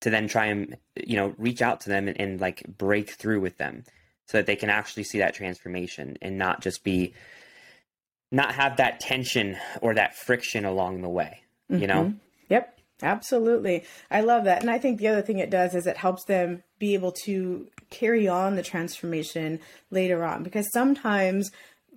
to 0.00 0.10
then 0.10 0.26
try 0.26 0.46
and 0.46 0.76
you 1.06 1.16
know 1.16 1.34
reach 1.38 1.62
out 1.62 1.80
to 1.82 1.88
them 1.88 2.08
and, 2.08 2.20
and 2.20 2.40
like 2.40 2.64
break 2.76 3.10
through 3.10 3.40
with 3.40 3.56
them 3.58 3.84
so 4.26 4.38
that 4.38 4.46
they 4.46 4.56
can 4.56 4.70
actually 4.70 5.04
see 5.04 5.18
that 5.18 5.34
transformation 5.34 6.16
and 6.20 6.36
not 6.36 6.60
just 6.60 6.82
be 6.82 7.14
not 8.34 8.54
have 8.54 8.76
that 8.76 9.00
tension 9.00 9.56
or 9.80 9.94
that 9.94 10.14
friction 10.14 10.64
along 10.64 11.02
the 11.02 11.08
way 11.08 11.40
you 11.68 11.76
mm-hmm. 11.76 11.86
know 11.86 12.14
yep 12.48 12.74
absolutely. 13.02 13.84
I 14.10 14.22
love 14.22 14.44
that. 14.44 14.62
And 14.62 14.70
i 14.70 14.78
think 14.78 14.98
the 14.98 15.08
other 15.08 15.22
thing 15.22 15.38
it 15.38 15.50
does 15.50 15.74
is 15.74 15.86
it 15.86 15.96
helps 15.96 16.24
them 16.24 16.62
be 16.78 16.94
able 16.94 17.12
to 17.24 17.68
carry 17.90 18.26
on 18.26 18.56
the 18.56 18.62
transformation 18.62 19.60
later 19.90 20.24
on. 20.24 20.42
Because 20.42 20.70
sometimes 20.72 21.50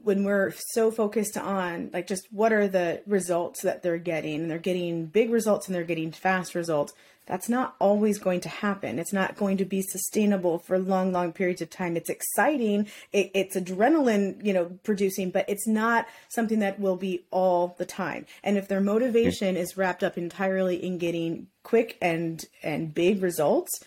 when 0.03 0.23
we're 0.23 0.53
so 0.71 0.91
focused 0.91 1.37
on 1.37 1.89
like 1.91 2.07
just 2.07 2.27
what 2.31 2.53
are 2.53 2.67
the 2.67 3.01
results 3.07 3.63
that 3.63 3.81
they're 3.81 3.97
getting 3.97 4.41
and 4.41 4.51
they're 4.51 4.59
getting 4.59 5.05
big 5.05 5.31
results 5.31 5.67
and 5.67 5.75
they're 5.75 5.83
getting 5.83 6.11
fast 6.11 6.55
results 6.55 6.93
that's 7.27 7.49
not 7.49 7.75
always 7.79 8.17
going 8.17 8.39
to 8.41 8.49
happen. 8.49 8.97
It's 8.97 9.13
not 9.13 9.35
going 9.35 9.57
to 9.57 9.65
be 9.65 9.81
sustainable 9.81 10.59
for 10.59 10.79
long 10.79 11.11
long 11.11 11.33
periods 11.33 11.61
of 11.61 11.69
time. 11.69 11.95
It's 11.95 12.09
exciting. 12.09 12.87
It, 13.11 13.31
it's 13.33 13.55
adrenaline 13.55 14.43
you 14.43 14.53
know 14.53 14.77
producing 14.83 15.29
but 15.29 15.47
it's 15.47 15.67
not 15.67 16.07
something 16.29 16.59
that 16.59 16.79
will 16.79 16.95
be 16.95 17.25
all 17.29 17.75
the 17.77 17.85
time. 17.85 18.25
And 18.43 18.57
if 18.57 18.67
their 18.67 18.81
motivation 18.81 19.55
is 19.55 19.77
wrapped 19.77 20.03
up 20.03 20.17
entirely 20.17 20.83
in 20.83 20.97
getting 20.97 21.47
quick 21.63 21.97
and 22.01 22.43
and 22.63 22.93
big 22.93 23.21
results 23.21 23.79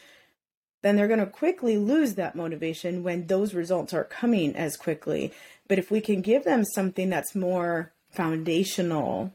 then 0.82 0.96
they're 0.96 1.08
going 1.08 1.20
to 1.20 1.26
quickly 1.26 1.76
lose 1.76 2.14
that 2.14 2.34
motivation 2.34 3.02
when 3.02 3.26
those 3.26 3.54
results 3.54 3.92
aren't 3.92 4.10
coming 4.10 4.56
as 4.56 4.76
quickly. 4.76 5.32
But 5.68 5.78
if 5.78 5.90
we 5.90 6.00
can 6.00 6.22
give 6.22 6.44
them 6.44 6.64
something 6.64 7.10
that's 7.10 7.34
more 7.34 7.92
foundational, 8.10 9.32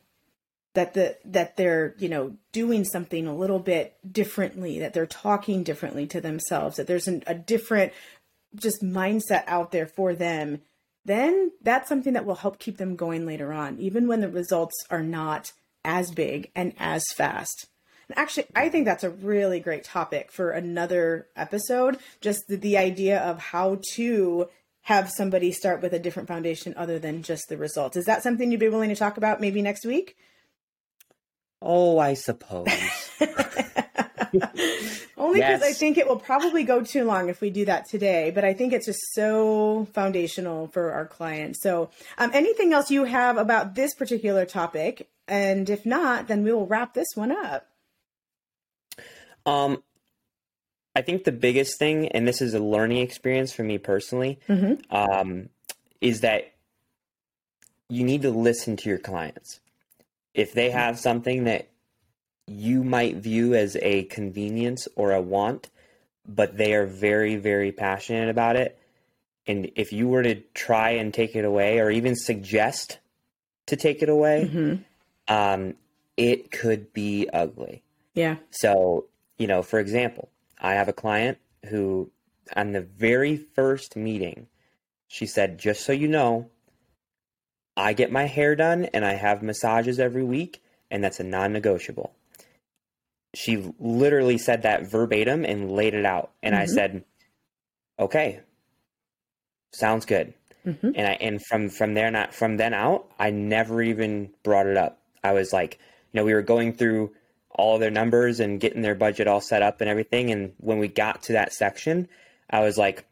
that 0.76 0.94
the 0.94 1.18
that 1.26 1.58
they're 1.58 1.96
you 1.98 2.08
know 2.08 2.36
doing 2.52 2.86
something 2.86 3.28
a 3.28 3.36
little 3.36 3.60
bit 3.60 3.98
differently, 4.10 4.80
that 4.80 4.94
they're 4.94 5.06
talking 5.06 5.64
differently 5.64 6.08
to 6.08 6.22
themselves, 6.22 6.78
that 6.78 6.88
there's 6.88 7.08
an, 7.08 7.24
a 7.28 7.36
different 7.36 7.92
just 8.56 8.82
mindset 8.82 9.44
out 9.48 9.72
there 9.72 9.88
for 9.88 10.14
them, 10.14 10.62
then 11.04 11.52
that's 11.62 11.90
something 11.90 12.14
that 12.14 12.26
will 12.26 12.36
help 12.36 12.60
keep 12.60 12.78
them 12.78 12.96
going 12.96 13.26
later 13.26 13.52
on, 13.52 13.78
even 13.80 14.08
when 14.08 14.22
the 14.22 14.30
results 14.30 14.76
are 14.90 15.04
not 15.04 15.52
as 15.84 16.12
big 16.12 16.52
and 16.56 16.74
as 16.80 17.04
fast. 17.16 17.68
And 18.08 18.18
actually, 18.18 18.46
I 18.56 18.70
think 18.70 18.86
that's 18.86 19.04
a 19.04 19.10
really 19.10 19.60
great 19.60 19.84
topic 19.84 20.32
for 20.32 20.52
another 20.52 21.28
episode. 21.36 21.98
Just 22.22 22.48
the, 22.48 22.56
the 22.56 22.78
idea 22.78 23.20
of 23.20 23.40
how 23.40 23.80
to 23.96 24.48
have 24.84 25.10
somebody 25.10 25.52
start 25.52 25.82
with 25.82 25.94
a 25.94 26.00
different 26.00 26.28
foundation 26.28 26.74
other 26.78 27.00
than 27.00 27.24
just 27.24 27.50
the 27.50 27.58
results. 27.58 27.98
Is 27.98 28.06
that 28.06 28.22
something 28.22 28.52
you'd 28.52 28.60
be 28.60 28.70
willing 28.70 28.90
to 28.90 28.96
talk 28.96 29.18
about 29.18 29.42
maybe 29.42 29.62
next 29.62 29.86
week? 29.86 30.16
Oh, 31.66 31.98
I 31.98 32.14
suppose. 32.14 32.68
Only 35.18 35.40
because 35.40 35.62
yes. 35.62 35.64
I 35.64 35.74
think 35.74 35.98
it 35.98 36.08
will 36.08 36.20
probably 36.20 36.64
go 36.64 36.84
too 36.84 37.04
long 37.04 37.30
if 37.30 37.42
we 37.42 37.50
do 37.50 37.66
that 37.66 37.90
today. 37.90 38.32
But 38.34 38.46
I 38.46 38.54
think 38.54 38.74
it's 38.74 38.86
just 38.86 39.00
so 39.14 39.88
foundational 39.94 40.68
for 40.68 40.92
our 40.92 41.06
clients. 41.06 41.62
So, 41.62 41.90
um, 42.18 42.32
anything 42.34 42.74
else 42.74 42.92
you 42.92 43.06
have 43.06 43.38
about 43.38 43.76
this 43.76 43.96
particular 43.96 44.46
topic? 44.46 45.10
And 45.28 45.70
if 45.70 45.86
not, 45.86 46.28
then 46.28 46.44
we 46.44 46.52
will 46.54 46.68
wrap 46.68 46.94
this 46.94 47.08
one 47.16 47.32
up. 47.32 47.68
Um, 49.46 49.84
I 50.96 51.02
think 51.02 51.24
the 51.24 51.32
biggest 51.32 51.80
thing, 51.80 52.10
and 52.10 52.28
this 52.28 52.42
is 52.42 52.54
a 52.54 52.60
learning 52.60 53.00
experience 53.00 53.52
for 53.52 53.64
me 53.64 53.78
personally, 53.78 54.40
mm-hmm. 54.48 54.96
um, 54.96 55.50
is 56.02 56.22
that 56.22 56.54
you 57.90 58.04
need 58.04 58.22
to 58.24 58.32
listen 58.32 58.78
to 58.78 58.90
your 58.90 58.98
clients. 59.00 59.60
If 60.36 60.54
they 60.54 60.70
have 60.70 61.00
something 61.00 61.46
that 61.46 61.70
you 62.46 62.84
might 62.84 63.16
view 63.16 63.56
as 63.56 63.76
a 63.82 64.04
convenience 64.04 64.88
or 64.96 65.14
a 65.14 65.22
want, 65.22 65.70
but 66.28 66.58
they 66.58 66.74
are 66.74 66.86
very, 66.86 67.38
very 67.38 67.72
passionate 67.72 68.30
about 68.30 68.56
it, 68.56 68.78
and 69.48 69.72
if 69.76 69.94
you 69.94 70.08
were 70.08 70.24
to 70.24 70.36
try 70.54 70.92
and 70.92 71.14
take 71.14 71.36
it 71.36 71.46
away 71.46 71.80
or 71.80 71.90
even 71.90 72.16
suggest 72.16 73.00
to 73.68 73.76
take 73.76 74.02
it 74.02 74.10
away, 74.10 74.50
mm-hmm. 74.52 75.34
um, 75.34 75.76
it 76.18 76.52
could 76.52 76.94
be 76.94 77.30
ugly. 77.32 77.84
Yeah. 78.14 78.38
So, 78.50 79.06
you 79.38 79.48
know, 79.48 79.62
for 79.62 79.80
example, 79.80 80.30
I 80.60 80.74
have 80.74 80.88
a 80.88 80.94
client 80.94 81.38
who, 81.70 82.12
on 82.56 82.72
the 82.72 82.82
very 82.82 83.38
first 83.38 83.96
meeting, 83.96 84.48
she 85.08 85.26
said, 85.26 85.60
Just 85.60 85.86
so 85.86 85.92
you 85.92 86.08
know, 86.08 86.50
I 87.78 87.94
get 87.94 88.12
my 88.12 88.26
hair 88.26 88.56
done 88.56 88.86
and 88.86 89.06
I 89.06 89.14
have 89.14 89.44
massages 89.44 90.00
every 90.00 90.24
week, 90.24 90.62
and 90.90 91.04
that's 91.04 91.20
a 91.20 91.24
non 91.24 91.54
negotiable. 91.54 92.14
She 93.34 93.74
literally 93.80 94.38
said 94.38 94.62
that 94.62 94.90
verbatim 94.90 95.44
and 95.44 95.72
laid 95.72 95.94
it 95.94 96.06
out. 96.06 96.32
And 96.42 96.56
mm-hmm. 96.56 96.64
I 96.64 96.66
said, 96.68 97.04
Okay, 98.00 98.40
sounds 99.72 100.06
good. 100.06 100.34
Mm-hmm. 100.66 100.92
And 100.96 101.08
I 101.08 101.18
and 101.22 101.46
from 101.46 101.70
from 101.70 101.94
there 101.94 102.10
not 102.10 102.34
from 102.34 102.58
then 102.58 102.74
out, 102.74 103.12
I 103.20 103.30
never 103.30 103.82
even 103.82 104.32
brought 104.44 104.68
it 104.68 104.78
up. 104.78 105.00
I 105.24 105.34
was 105.34 105.54
like, 105.54 105.80
you 106.12 106.20
know, 106.20 106.26
we 106.26 106.34
were 106.34 106.42
going 106.42 106.74
through 106.74 107.12
all 107.50 107.78
their 107.80 107.92
numbers 107.92 108.40
and 108.40 108.60
getting 108.60 108.82
their 108.82 108.96
budget 108.96 109.28
all 109.28 109.42
set 109.42 109.62
up 109.62 109.82
and 109.82 109.90
everything. 109.90 110.32
And 110.32 110.54
when 110.58 110.80
we 110.80 110.88
got 110.88 111.24
to 111.24 111.34
that 111.34 111.54
section, 111.54 112.08
I 112.50 112.62
was 112.62 112.78
like, 112.78 113.06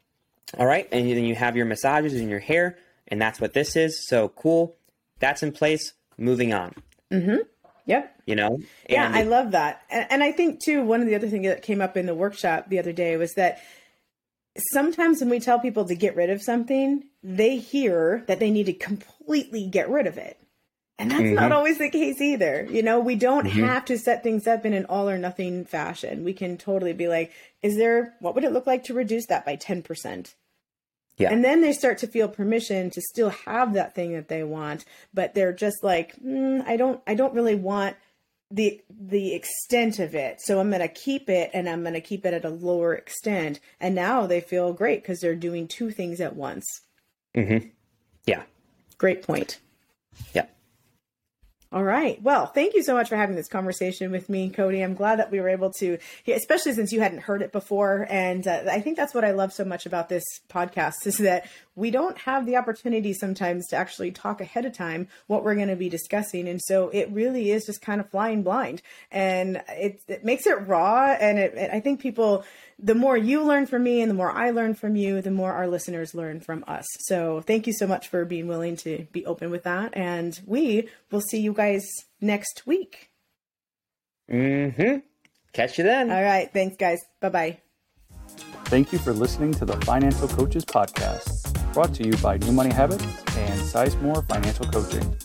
all 0.58 0.66
right. 0.66 0.88
And 0.92 1.08
then 1.08 1.24
you 1.24 1.34
have 1.34 1.56
your 1.56 1.66
massages 1.66 2.14
and 2.14 2.28
your 2.28 2.40
hair, 2.40 2.76
and 3.08 3.20
that's 3.20 3.40
what 3.40 3.52
this 3.52 3.76
is. 3.76 4.06
So 4.08 4.28
cool. 4.28 4.76
That's 5.20 5.42
in 5.42 5.52
place. 5.52 5.92
Moving 6.16 6.52
on. 6.52 6.74
Mm-hmm. 7.12 7.38
Yep. 7.86 8.16
You 8.26 8.36
know? 8.36 8.58
yeah, 8.88 9.10
I 9.12 9.22
love 9.22 9.50
that. 9.50 9.82
And, 9.90 10.06
and 10.10 10.22
I 10.22 10.32
think, 10.32 10.62
too, 10.62 10.82
one 10.82 11.00
of 11.00 11.06
the 11.06 11.14
other 11.14 11.28
things 11.28 11.46
that 11.46 11.62
came 11.62 11.80
up 11.80 11.96
in 11.96 12.06
the 12.06 12.14
workshop 12.14 12.68
the 12.68 12.78
other 12.78 12.92
day 12.92 13.16
was 13.16 13.34
that 13.34 13.60
sometimes 14.72 15.20
when 15.20 15.28
we 15.28 15.40
tell 15.40 15.58
people 15.58 15.84
to 15.86 15.94
get 15.94 16.16
rid 16.16 16.30
of 16.30 16.42
something, 16.42 17.04
they 17.22 17.56
hear 17.56 18.24
that 18.26 18.38
they 18.38 18.50
need 18.50 18.66
to 18.66 18.72
completely 18.72 19.66
get 19.66 19.90
rid 19.90 20.06
of 20.06 20.16
it. 20.16 20.38
And 20.98 21.10
that's 21.10 21.22
mm-hmm. 21.22 21.34
not 21.34 21.52
always 21.52 21.78
the 21.78 21.90
case 21.90 22.20
either. 22.20 22.66
You 22.70 22.82
know, 22.82 23.00
we 23.00 23.16
don't 23.16 23.46
mm-hmm. 23.46 23.64
have 23.64 23.84
to 23.86 23.98
set 23.98 24.22
things 24.22 24.46
up 24.46 24.64
in 24.64 24.72
an 24.72 24.86
all 24.86 25.10
or 25.10 25.18
nothing 25.18 25.64
fashion. 25.64 26.22
We 26.22 26.32
can 26.32 26.56
totally 26.56 26.92
be 26.92 27.08
like, 27.08 27.32
is 27.62 27.76
there, 27.76 28.14
what 28.20 28.34
would 28.34 28.44
it 28.44 28.52
look 28.52 28.66
like 28.66 28.84
to 28.84 28.94
reduce 28.94 29.26
that 29.26 29.44
by 29.44 29.56
10%? 29.56 30.34
Yeah. 31.16 31.32
And 31.32 31.44
then 31.44 31.60
they 31.60 31.72
start 31.72 31.98
to 31.98 32.08
feel 32.08 32.28
permission 32.28 32.90
to 32.90 33.00
still 33.00 33.30
have 33.30 33.74
that 33.74 33.94
thing 33.94 34.12
that 34.14 34.28
they 34.28 34.42
want, 34.42 34.84
but 35.12 35.34
they're 35.34 35.52
just 35.52 35.84
like, 35.84 36.16
mm, 36.16 36.66
I 36.66 36.76
don't, 36.76 37.00
I 37.06 37.14
don't 37.14 37.34
really 37.34 37.54
want 37.54 37.96
the 38.50 38.80
the 38.88 39.34
extent 39.34 39.98
of 39.98 40.14
it. 40.14 40.40
So 40.40 40.60
I'm 40.60 40.70
going 40.70 40.80
to 40.80 40.88
keep 40.88 41.28
it 41.28 41.50
and 41.52 41.68
I'm 41.68 41.82
going 41.82 41.94
to 41.94 42.00
keep 42.00 42.24
it 42.24 42.34
at 42.34 42.44
a 42.44 42.50
lower 42.50 42.94
extent. 42.94 43.58
And 43.80 43.94
now 43.94 44.26
they 44.26 44.40
feel 44.40 44.72
great 44.72 45.02
because 45.02 45.20
they're 45.20 45.34
doing 45.34 45.66
two 45.66 45.90
things 45.90 46.20
at 46.20 46.36
once. 46.36 46.64
Mm-hmm. 47.36 47.68
Yeah. 48.26 48.42
Great 48.98 49.22
point. 49.22 49.58
Yeah. 50.34 50.46
All 51.74 51.82
right. 51.82 52.22
Well, 52.22 52.46
thank 52.46 52.74
you 52.74 52.84
so 52.84 52.94
much 52.94 53.08
for 53.08 53.16
having 53.16 53.34
this 53.34 53.48
conversation 53.48 54.12
with 54.12 54.28
me, 54.28 54.48
Cody. 54.48 54.80
I'm 54.80 54.94
glad 54.94 55.18
that 55.18 55.32
we 55.32 55.40
were 55.40 55.48
able 55.48 55.72
to, 55.80 55.98
especially 56.24 56.72
since 56.72 56.92
you 56.92 57.00
hadn't 57.00 57.18
heard 57.18 57.42
it 57.42 57.50
before. 57.50 58.06
And 58.08 58.46
uh, 58.46 58.62
I 58.70 58.80
think 58.80 58.96
that's 58.96 59.12
what 59.12 59.24
I 59.24 59.32
love 59.32 59.52
so 59.52 59.64
much 59.64 59.84
about 59.84 60.08
this 60.08 60.22
podcast 60.48 60.94
is 61.04 61.18
that 61.18 61.48
we 61.76 61.90
don't 61.90 62.16
have 62.18 62.46
the 62.46 62.56
opportunity 62.56 63.12
sometimes 63.12 63.66
to 63.68 63.76
actually 63.76 64.10
talk 64.10 64.40
ahead 64.40 64.64
of 64.64 64.72
time 64.72 65.08
what 65.26 65.44
we're 65.44 65.54
going 65.54 65.68
to 65.68 65.76
be 65.76 65.88
discussing. 65.88 66.48
And 66.48 66.60
so 66.62 66.88
it 66.90 67.10
really 67.10 67.50
is 67.50 67.66
just 67.66 67.80
kind 67.82 68.00
of 68.00 68.10
flying 68.10 68.42
blind 68.42 68.82
and 69.10 69.62
it, 69.68 70.00
it 70.08 70.24
makes 70.24 70.46
it 70.46 70.66
raw. 70.66 71.16
And 71.18 71.38
it, 71.38 71.54
it, 71.54 71.70
I 71.72 71.80
think 71.80 72.00
people, 72.00 72.44
the 72.78 72.94
more 72.94 73.16
you 73.16 73.42
learn 73.42 73.66
from 73.66 73.82
me 73.82 74.00
and 74.00 74.10
the 74.10 74.14
more 74.14 74.30
I 74.30 74.50
learn 74.50 74.74
from 74.74 74.96
you, 74.96 75.20
the 75.20 75.30
more 75.30 75.52
our 75.52 75.66
listeners 75.66 76.14
learn 76.14 76.40
from 76.40 76.64
us. 76.66 76.86
So 77.00 77.40
thank 77.40 77.66
you 77.66 77.72
so 77.72 77.86
much 77.86 78.08
for 78.08 78.24
being 78.24 78.46
willing 78.46 78.76
to 78.78 79.06
be 79.12 79.26
open 79.26 79.50
with 79.50 79.64
that. 79.64 79.96
And 79.96 80.38
we 80.46 80.88
will 81.10 81.20
see 81.20 81.40
you 81.40 81.52
guys 81.52 81.86
next 82.20 82.66
week. 82.66 83.10
Mm 84.30 84.74
hmm. 84.74 84.98
Catch 85.52 85.78
you 85.78 85.84
then. 85.84 86.10
All 86.10 86.22
right. 86.22 86.52
Thanks, 86.52 86.76
guys. 86.76 86.98
Bye 87.20 87.28
bye. 87.28 87.58
Thank 88.66 88.92
you 88.92 88.98
for 88.98 89.12
listening 89.12 89.52
to 89.54 89.64
the 89.64 89.76
Financial 89.82 90.26
Coaches 90.26 90.64
Podcast, 90.64 91.53
brought 91.74 91.92
to 91.92 92.06
you 92.06 92.16
by 92.18 92.38
New 92.38 92.52
Money 92.52 92.72
Habits 92.72 93.04
and 93.36 93.60
Sizemore 93.60 94.24
Financial 94.28 94.64
Coaching. 94.66 95.16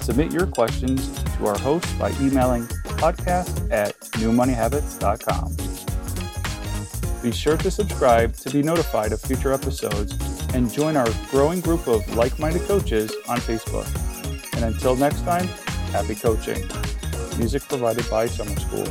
Submit 0.00 0.32
your 0.32 0.46
questions 0.46 1.22
to 1.36 1.46
our 1.46 1.58
host 1.58 1.86
by 1.98 2.10
emailing 2.12 2.66
podcast 2.96 3.70
at 3.70 4.00
newmoneyhabits.com. 4.16 5.54
Be 7.22 7.32
sure 7.32 7.58
to 7.58 7.70
subscribe 7.70 8.34
to 8.36 8.50
be 8.50 8.62
notified 8.62 9.12
of 9.12 9.20
future 9.20 9.52
episodes 9.52 10.16
and 10.54 10.72
join 10.72 10.96
our 10.96 11.08
growing 11.30 11.60
group 11.60 11.86
of 11.86 12.16
like 12.16 12.38
minded 12.38 12.62
coaches 12.62 13.14
on 13.28 13.36
Facebook. 13.38 13.86
And 14.54 14.64
until 14.64 14.96
next 14.96 15.20
time, 15.24 15.46
happy 15.92 16.14
coaching. 16.14 16.66
Music 17.36 17.62
provided 17.68 18.08
by 18.08 18.26
Summer 18.26 18.58
School. 18.58 18.86